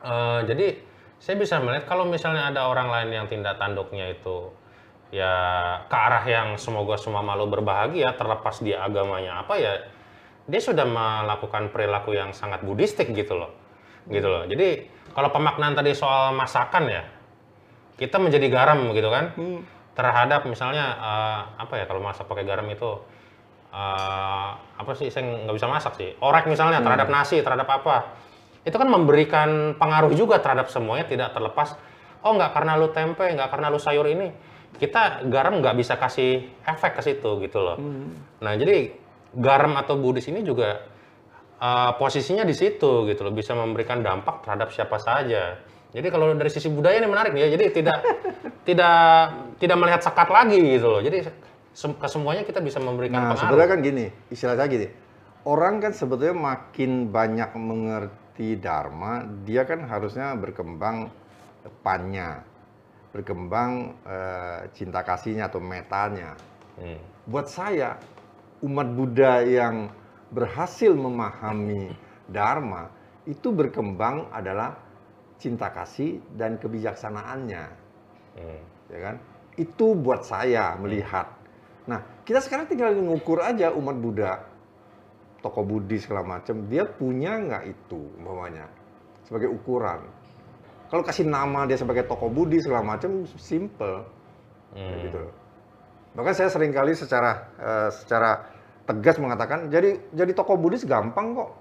[0.03, 0.67] Eh, jadi
[1.19, 4.51] saya bisa melihat kalau misalnya ada orang lain yang tindak tanduknya itu
[5.13, 5.31] ya
[5.87, 9.87] ke arah yang semoga semua malu berbahagia terlepas dia agamanya apa ya
[10.49, 13.55] dia sudah melakukan perilaku yang sangat buddhistik gitu loh
[14.11, 17.03] gitu loh jadi kalau pemaknaan tadi soal masakan ya
[17.95, 19.31] kita menjadi garam gitu kan
[19.95, 22.99] terhadap misalnya eh, apa ya kalau masak pakai garam itu
[23.73, 26.13] eh, apa sih saya nggak bisa masak sih.
[26.21, 28.13] Orek misalnya terhadap nasi terhadap apa.
[28.63, 31.75] Itu kan memberikan pengaruh juga terhadap semuanya tidak terlepas
[32.23, 34.31] oh nggak karena lu tempe nggak karena lu sayur ini.
[34.73, 37.77] Kita garam nggak bisa kasih efek ke situ gitu loh.
[38.41, 38.93] Nah jadi
[39.33, 40.81] garam atau Buddhis ini juga
[41.61, 43.33] uh, posisinya di situ gitu loh.
[43.33, 45.57] Bisa memberikan dampak terhadap siapa saja.
[45.93, 47.49] Jadi kalau dari sisi budaya ini menarik nih ya.
[47.53, 47.97] Jadi tidak
[48.67, 48.97] tidak
[49.61, 51.01] tidak melihat sekat lagi gitu loh.
[51.05, 51.29] Jadi
[51.73, 54.87] ke semuanya kita bisa memberikan Nah, pengaruh sebenarnya kan gini, istilah saya gini.
[55.43, 61.11] Orang kan sebetulnya makin banyak mengerti Dharma, dia kan harusnya berkembang
[61.83, 62.45] pannya,
[63.11, 66.37] berkembang eh, cinta kasihnya atau metanya.
[66.79, 67.01] Hmm.
[67.27, 67.99] Buat saya,
[68.63, 69.91] umat Buddha yang
[70.31, 71.91] berhasil memahami
[72.31, 72.87] Dharma,
[73.27, 74.79] itu berkembang adalah
[75.41, 77.83] cinta kasih dan kebijaksanaannya
[78.33, 78.61] Hmm.
[78.89, 79.15] ya kan?
[79.53, 81.29] Itu buat saya melihat.
[81.83, 84.39] Nah, kita sekarang tinggal mengukur aja umat Buddha,
[85.43, 88.71] tokoh Buddhis segala macam, dia punya nggak itu umpamanya
[89.27, 90.07] sebagai ukuran.
[90.87, 94.07] Kalau kasih nama dia sebagai tokoh Buddhis segala macam, simple,
[94.73, 95.03] Kayak Hmm.
[95.05, 95.23] gitu.
[96.17, 98.49] Bahkan saya sering kali secara eh, secara
[98.89, 101.51] tegas mengatakan, jadi jadi tokoh Buddhis gampang kok.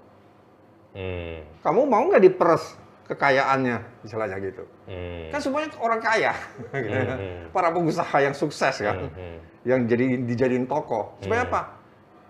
[0.97, 1.45] Hmm.
[1.61, 2.77] Kamu mau nggak diperes
[3.09, 4.65] kekayaannya, istilahnya gitu.
[4.83, 5.31] Hmm.
[5.31, 6.33] Kan semuanya orang kaya,
[6.83, 7.15] gitu ya.
[7.15, 7.47] Hmm.
[7.55, 9.39] para pengusaha yang sukses kan, Hmm.
[9.63, 11.15] yang jadi dijadiin tokoh.
[11.23, 11.61] Supaya apa?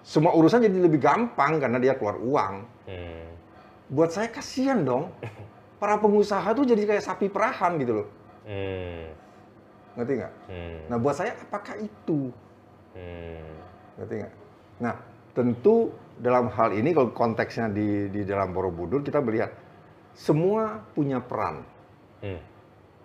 [0.05, 2.53] Semua urusan jadi lebih gampang karena dia keluar uang.
[2.85, 3.27] Hmm.
[3.89, 5.09] Buat saya kasihan dong.
[5.81, 8.07] Para pengusaha tuh jadi kayak sapi perahan gitu loh.
[8.47, 9.09] Hmm.
[9.99, 10.33] Ngerti nggak?
[10.47, 10.77] Hmm.
[10.87, 12.31] Nah buat saya apakah itu?
[12.95, 13.51] Hmm.
[13.99, 14.33] Ngerti nggak?
[14.79, 14.95] Nah
[15.33, 15.91] tentu
[16.21, 19.51] dalam hal ini kalau konteksnya di, di dalam Borobudur kita melihat
[20.13, 21.65] semua punya peran.
[22.23, 22.39] Hmm.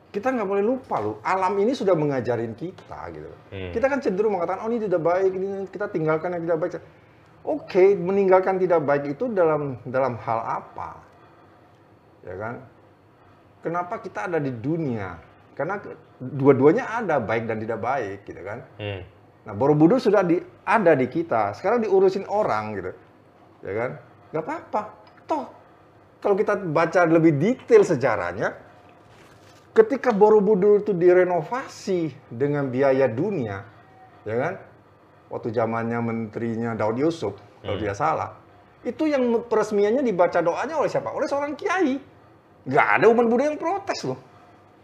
[0.08, 3.28] Kita nggak boleh lupa loh, alam ini sudah mengajarin kita gitu.
[3.52, 3.72] Hmm.
[3.74, 6.72] Kita kan cenderung mengatakan, oh ini tidak baik, ini kita tinggalkan yang tidak baik.
[7.44, 11.00] Oke, meninggalkan tidak baik itu dalam dalam hal apa?
[12.24, 12.54] Ya kan?
[13.60, 15.18] Kenapa kita ada di dunia?
[15.52, 15.76] Karena
[16.16, 18.62] dua-duanya ada baik dan tidak baik, gitu kan?
[18.78, 19.02] Hmm.
[19.48, 20.38] Nah, Borobudur sudah di,
[20.68, 21.56] ada di kita.
[21.56, 22.92] Sekarang diurusin orang gitu.
[23.64, 23.90] Ya kan?
[24.28, 24.82] Gak apa-apa.
[25.24, 25.44] Toh,
[26.20, 28.52] kalau kita baca lebih detail sejarahnya,
[29.78, 33.62] ketika Borobudur itu direnovasi dengan biaya dunia,
[34.26, 34.54] ya kan?
[35.30, 38.30] Waktu zamannya menterinya Daud Yusuf, kalau tidak salah.
[38.82, 41.14] Itu yang peresmiannya dibaca doanya oleh siapa?
[41.14, 42.00] Oleh seorang kiai.
[42.66, 44.18] Gak ada umat Buddha yang protes loh.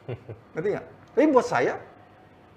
[0.54, 0.86] Ngerti nggak?
[1.14, 1.74] Tapi buat saya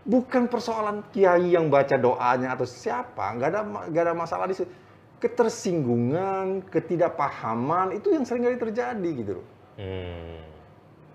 [0.08, 3.62] bukan persoalan kiai yang baca doanya atau siapa, nggak ada
[3.92, 4.70] nggak ada masalah di situ.
[5.18, 9.48] Ketersinggungan, ketidakpahaman itu yang sering kali terjadi gitu loh.
[9.82, 10.47] Hmm.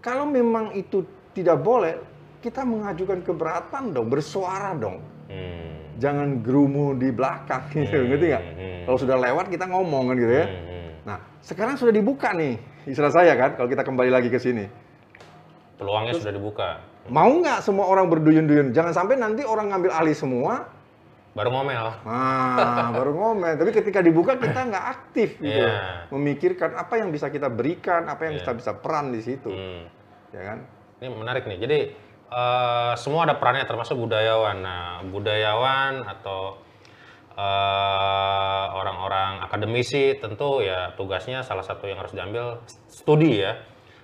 [0.02, 1.94] Kalau memang itu tidak boleh,
[2.42, 4.98] kita mengajukan keberatan dong, bersuara dong.
[5.30, 5.78] Hmm.
[6.02, 8.44] Jangan gerumu di belakang gitu, Hmm, ngerti nggak?
[8.44, 8.80] hmm.
[8.90, 10.46] Kalau sudah lewat kita ngomong kan gitu ya.
[10.50, 10.88] Hmm, hmm.
[11.06, 14.66] Nah, sekarang sudah dibuka nih, istilah saya kan, kalau kita kembali lagi ke sini.
[15.78, 16.68] Peluangnya sudah dibuka.
[17.10, 18.70] Mau nggak semua orang berduyun-duyun?
[18.70, 20.66] Jangan sampai nanti orang ngambil alih semua,
[21.32, 21.86] Baru ngomel.
[22.04, 23.56] nah baru ngomel.
[23.56, 26.04] Tapi ketika dibuka kita nggak aktif gitu, Iya.
[26.12, 28.44] memikirkan apa yang bisa kita berikan, apa yang Iya.
[28.44, 29.88] kita bisa peran di situ, Hmm.
[30.28, 30.58] ya kan?
[31.00, 31.58] Ini menarik nih.
[31.58, 31.78] Jadi
[32.32, 34.56] eh, semua ada perannya termasuk budayawan.
[34.60, 36.56] Nah, budayawan atau
[37.32, 43.56] eh, orang-orang akademisi tentu ya tugasnya salah satu yang harus diambil studi ya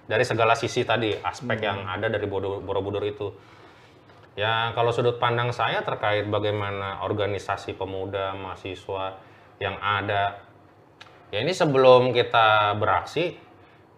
[0.09, 3.29] dari segala sisi tadi aspek yang ada dari Borobudur itu.
[4.39, 9.18] Ya kalau sudut pandang saya terkait bagaimana organisasi pemuda mahasiswa
[9.59, 10.49] yang ada
[11.28, 13.36] Ya ini sebelum kita beraksi,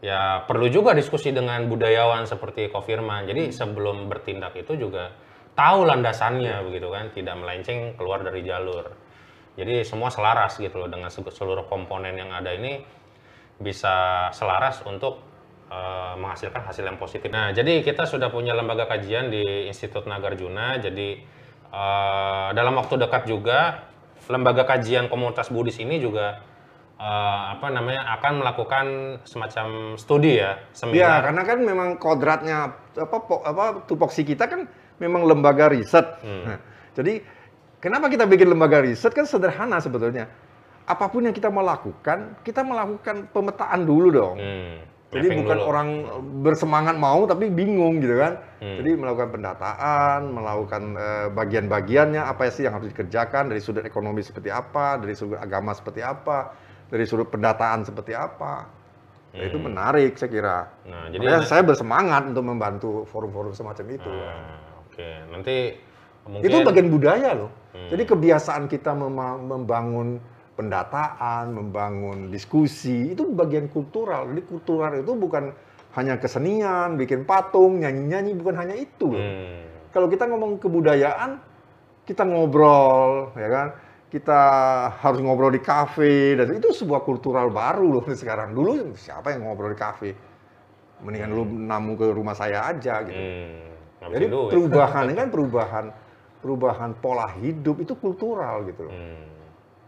[0.02, 3.30] ya perlu juga diskusi dengan budayawan seperti Kofirman.
[3.30, 5.14] Jadi sebelum bertindak itu juga
[5.54, 8.82] tahu landasannya begitu kan, tidak melenceng keluar dari jalur.
[9.54, 12.82] Jadi semua selaras gitu loh dengan seluruh komponen yang ada ini
[13.62, 15.29] bisa selaras untuk
[15.70, 17.30] eh, menghasilkan hasil yang positif.
[17.30, 20.82] Nah, jadi kita sudah punya lembaga kajian di Institut Nagarjuna.
[20.82, 21.08] Jadi
[21.70, 23.86] eh, dalam waktu dekat juga
[24.30, 26.38] lembaga kajian komunitas Buddhis ini juga
[26.98, 28.86] eh, apa namanya akan melakukan
[29.24, 29.66] semacam
[29.96, 31.18] studi ya, Ya, seminar.
[31.30, 32.56] karena kan memang kodratnya
[32.94, 34.66] apa po- apa tupoksi kita kan
[34.98, 36.04] memang lembaga riset.
[36.20, 36.44] Hmm.
[36.44, 36.58] Nah,
[36.92, 37.24] jadi
[37.80, 40.28] kenapa kita bikin lembaga riset kan sederhana sebetulnya.
[40.84, 44.36] Apa pun yang kita mau lakukan, kita melakukan pemetaan dulu dong.
[44.42, 44.76] Hmm,
[45.10, 45.70] Jadi mapping bukan dulu.
[45.74, 45.88] orang
[46.46, 48.38] bersemangat mau tapi bingung gitu kan.
[48.62, 48.78] Hmm.
[48.78, 54.54] Jadi melakukan pendataan, melakukan eh, bagian-bagiannya apa sih yang harus dikerjakan dari sudut ekonomi seperti
[54.54, 56.54] apa, dari sudut agama seperti apa,
[56.86, 58.70] dari sudut pendataan seperti apa.
[59.30, 60.58] Nah, itu menarik saya kira.
[60.90, 64.10] Nah, jadi Makanya saya bersemangat untuk membantu forum-forum semacam itu.
[64.10, 65.56] Nah, oke, nanti
[66.26, 67.50] mungkin Itu bagian budaya loh.
[67.74, 67.90] Hmm.
[67.90, 70.18] Jadi kebiasaan kita membangun
[70.60, 74.28] pendataan, membangun diskusi, itu bagian kultural.
[74.28, 75.56] Jadi kultural itu bukan
[75.96, 79.08] hanya kesenian, bikin patung, nyanyi-nyanyi, bukan hanya itu.
[79.10, 81.40] Hmm, Kalau kita ngomong kebudayaan,
[82.04, 83.68] kita ngobrol, ya kan?
[84.10, 84.40] Kita
[85.00, 88.52] harus ngobrol di kafe, dan itu sebuah kultural baru loh sekarang.
[88.54, 90.10] Dulu siapa yang ngobrol di kafe?
[91.00, 93.16] Mendingan lu namu ke rumah saya aja gitu.
[93.16, 95.84] hmm, Jadi perubahan ini kan perubahan
[96.40, 98.94] perubahan pola hidup itu kultural gitu loh.
[98.94, 99.29] Hmm,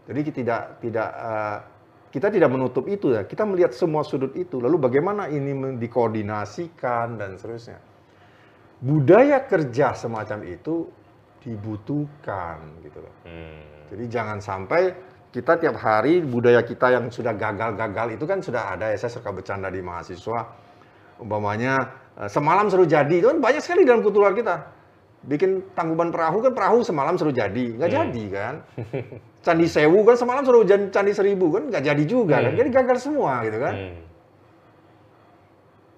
[0.03, 1.57] Jadi kita tidak tidak eh,
[2.13, 3.25] kita tidak menutup itu ya.
[3.25, 4.61] Kita melihat semua sudut itu.
[4.61, 7.79] Lalu bagaimana ini dikoordinasikan dan seterusnya.
[8.83, 10.85] Budaya kerja semacam itu
[11.43, 13.15] dibutuhkan gitu loh.
[13.27, 14.93] hmm, Jadi jangan sampai
[15.33, 19.33] kita tiap hari budaya kita yang sudah gagal-gagal itu kan sudah ada ya saya suka
[19.33, 20.45] bercanda di mahasiswa
[21.17, 21.89] umpamanya
[22.21, 24.61] eh, semalam seru jadi itu kan banyak sekali dalam kultural kita
[25.23, 27.79] bikin tangkuban perahu kan perahu semalam seru jadi.
[27.79, 28.55] Nggak jadi kan?
[29.45, 31.71] Candi sewu kan semalam seru jadi candi seribu kan?
[31.71, 32.51] Nggak jadi juga kan?
[32.51, 32.59] Hmm.
[32.59, 33.73] jadi gagal semua gitu kan?
[33.75, 33.95] Hmm,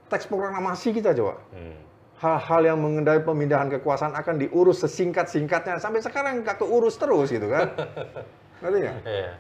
[0.10, 1.42] teks proklamasi kita coba.
[1.54, 1.78] Hmm.
[2.16, 5.84] hal-hal yang mengendai pemindahan kekuasaan akan diurus sesingkat-singkatnya.
[5.84, 7.76] Sampai sekarang nggak keurus terus gitu kan?
[8.64, 8.80] Ngerti?
[9.04, 9.34] Iya.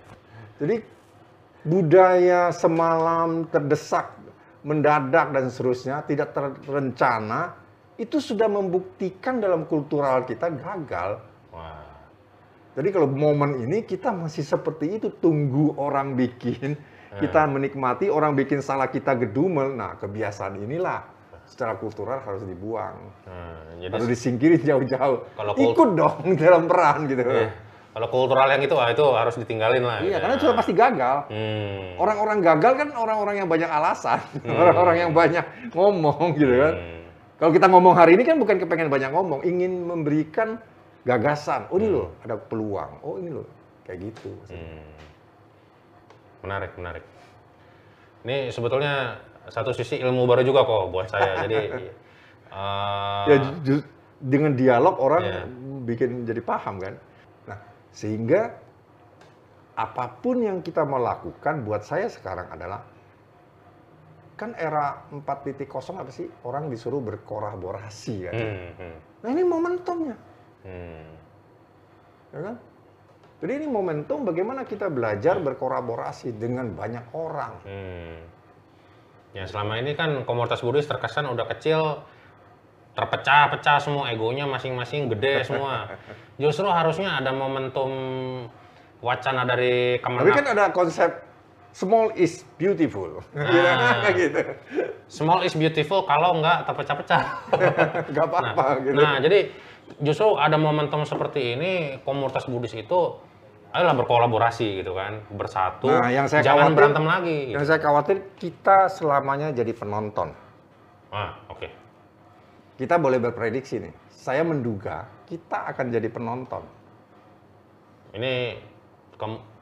[0.59, 0.75] Jadi
[1.63, 4.11] budaya semalam terdesak,
[4.61, 7.64] mendadak dan seterusnya tidak terencana
[7.95, 11.23] itu sudah membuktikan dalam kultural kita gagal.
[11.55, 11.83] Wah.
[12.75, 16.75] Jadi kalau momen ini kita masih seperti itu tunggu orang bikin,
[17.15, 19.71] kita menikmati orang bikin salah kita gedumel.
[19.71, 21.07] Nah, kebiasaan inilah
[21.47, 22.99] secara kultural harus dibuang.
[23.23, 25.17] Nah, jadi Harus disingkirin jauh-jauh.
[25.39, 27.23] Kalau Ikut dong dalam peran gitu.
[27.23, 27.49] Iya.
[27.95, 30.03] Kalau kultural yang itu, ah, itu harus ditinggalin lah.
[30.03, 30.17] Iya, ya.
[30.19, 31.31] karena sudah pasti gagal.
[31.31, 31.95] Hmm.
[31.95, 34.19] Orang-orang gagal kan orang-orang yang banyak alasan,
[34.59, 36.73] orang-orang yang banyak ngomong gitu kan.
[36.75, 36.94] Hmm.
[37.35, 40.55] Kalau kita ngomong hari ini kan bukan kepengen banyak ngomong, ingin memberikan
[41.03, 41.67] gagasan.
[41.67, 43.03] Oh ini loh, ada peluang.
[43.03, 43.43] Oh ini loh,
[43.83, 44.31] kayak gitu.
[44.47, 44.87] Hmm.
[46.47, 47.03] Menarik, menarik.
[48.23, 49.19] Ini sebetulnya
[49.51, 51.37] satu sisi ilmu baru juga kok buat saya.
[51.43, 53.35] Jadi eh, Ya
[54.25, 55.43] dengan dialog orang Iya.
[55.85, 56.95] bikin jadi paham kan.
[57.51, 57.59] Nah
[57.91, 58.55] sehingga
[59.75, 62.81] apa pun yang kita mau lakukan buat saya sekarang adalah
[64.35, 65.63] kan era 4.0
[65.95, 68.33] apa sih orang disuruh berkolaborasi kan.
[68.35, 70.15] hmm, hmm, Nah ini momentumnya.
[70.67, 71.07] hmm.
[72.35, 72.55] ya kan?
[73.35, 77.53] Jadi ini momentum bagaimana kita belajar berkolaborasi dengan banyak orang.
[77.63, 78.19] Hmm.
[79.35, 82.03] Ya selama ini kan komunitas Buddhis terkesan udah kecil,
[82.95, 85.91] terpecah-pecah semua egonya masing-masing gede semua.
[86.39, 87.91] Justru harusnya ada momentum
[89.03, 90.35] wacana dari Tapi Kemenak.
[90.39, 91.11] kan ada konsep
[91.75, 93.19] small is beautiful.
[93.35, 94.07] Ah.
[94.11, 94.39] gitu.
[95.05, 97.23] Small is beautiful kalau nggak terpecah-pecah.
[98.15, 98.95] Gak apa-apa gitu.
[98.95, 99.51] Nah, jadi
[99.99, 101.71] justru ada momentum seperti ini
[102.01, 102.99] komunitas Buddhis itu
[103.69, 107.37] adalah berkolaborasi gitu kan, bersatu, Nah, yang saya jangan khawatir- berantem lagi.
[107.45, 107.55] gitu.
[107.59, 110.31] Yang saya khawatir kita selamanya jadi penonton.
[111.11, 111.67] Ah, oke.
[112.75, 113.91] Kita boleh berprediksi nih.
[114.09, 116.63] Saya menduga kita akan jadi penonton.
[118.15, 118.33] Ini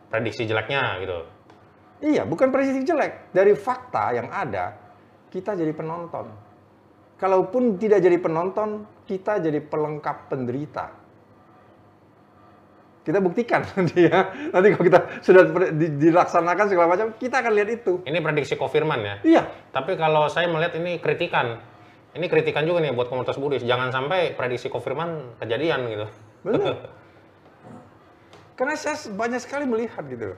[0.07, 1.20] prediksi jeleknya gitu.
[2.04, 3.32] Iya, bukan prediksi jelek.
[3.32, 4.76] Dari fakta yang ada,
[5.32, 6.28] kita jadi penonton.
[7.16, 10.91] Kalaupun tidak jadi penonton, kita jadi pelengkap penderita.
[13.04, 14.32] Kita buktikan nanti ya.
[14.51, 15.43] Nanti kalau kita sudah
[15.80, 17.93] dilaksanakan segala macam, kita akan lihat itu.
[18.04, 19.16] Ini prediksi Kofirman ya.
[19.24, 21.60] Iya, Tapi kalau saya melihat ini kritikan.
[22.14, 23.64] Ini kritikan juga nih buat komunitas Buddhis.
[23.64, 26.08] Jangan sampai prediksi Kofirman kejadian gitu.
[26.43, 26.76] benar.
[28.60, 30.38] Karena saya banyak sekali melihat gitu.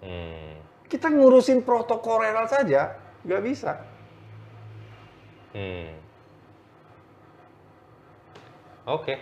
[0.00, 0.69] Hmm.
[0.90, 3.78] Kita ngurusin protokoleral saja, nggak bisa.
[5.54, 5.94] Hmm.
[8.90, 9.14] Oke.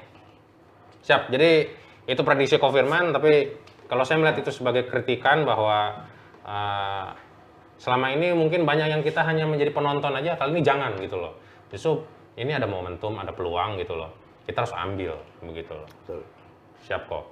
[1.05, 1.29] Siap.
[1.29, 1.69] Jadi
[2.09, 3.53] itu prediksi Kofirman, tapi
[3.85, 6.09] kalau saya melihat itu sebagai kritikan bahwa
[6.45, 7.07] uh,
[7.77, 11.37] selama ini mungkin banyak yang kita hanya menjadi penonton aja, kali ini jangan gitu loh.
[11.69, 12.01] Justru
[12.41, 14.09] ini ada momentum, ada peluang gitu loh.
[14.49, 15.89] Kita harus ambil begitu loh.
[16.05, 16.21] Betul.
[16.89, 17.25] Siap kok.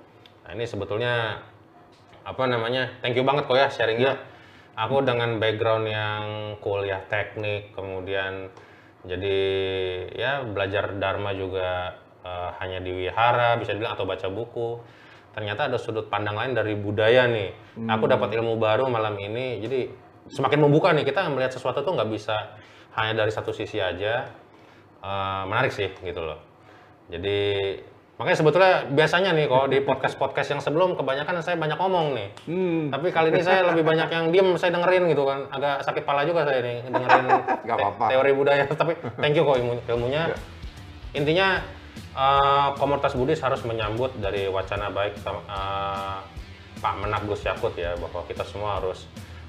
[0.45, 1.41] Nah ini sebetulnya
[2.27, 2.99] apa namanya?
[2.99, 4.18] Thank you banget kok ya sharingnya.
[4.77, 6.24] Aku dengan background yang
[6.61, 8.51] kuliah teknik, kemudian
[9.07, 9.39] jadi
[10.12, 11.97] ya belajar dharma juga
[12.27, 14.83] eh, hanya di wihara bisa dibilang atau baca buku.
[15.33, 17.79] Ternyata ada sudut pandang lain dari budaya nih.
[17.93, 19.61] Aku dapat ilmu baru malam ini.
[19.61, 19.81] Jadi
[20.33, 22.57] semakin membuka nih kita melihat sesuatu tuh nggak bisa
[22.99, 24.27] hanya dari satu sisi aja.
[25.01, 26.41] Eh, menarik sih gitu loh.
[27.07, 27.39] Jadi
[28.16, 32.28] makanya sebetulnya biasanya nih kalau di podcast-podcast yang sebelum kebanyakan saya banyak ngomong nih.
[32.48, 32.88] Hmm.
[32.88, 35.44] Tapi kali ini saya lebih banyak yang diem, saya dengerin gitu kan.
[35.52, 37.24] Agak sakit pala juga saya nih dengerin
[37.68, 38.04] Nggak apa-apa.
[38.08, 38.64] te- teori budaya.
[38.80, 40.32] Tapi thank you kok ilmu, ilmunya.
[41.12, 41.60] Intinya
[42.16, 46.18] eh, komunitas Buddhis harus menyambut dari wacana baik eh,
[46.80, 49.04] Pak Menak Gus Yakut ya bahwa kita semua harus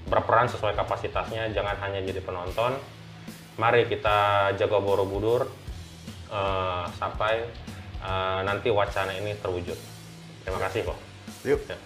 [0.07, 2.75] berperan sesuai kapasitasnya, jangan hanya jadi penonton.
[3.55, 5.47] Mari kita jaga Borobudur
[6.27, 7.47] eh, sampai
[8.07, 9.75] eh, nanti wacana ini terwujud.
[10.47, 10.97] Terima kasih kok.
[11.43, 11.59] Yuk.
[11.67, 11.77] Ya.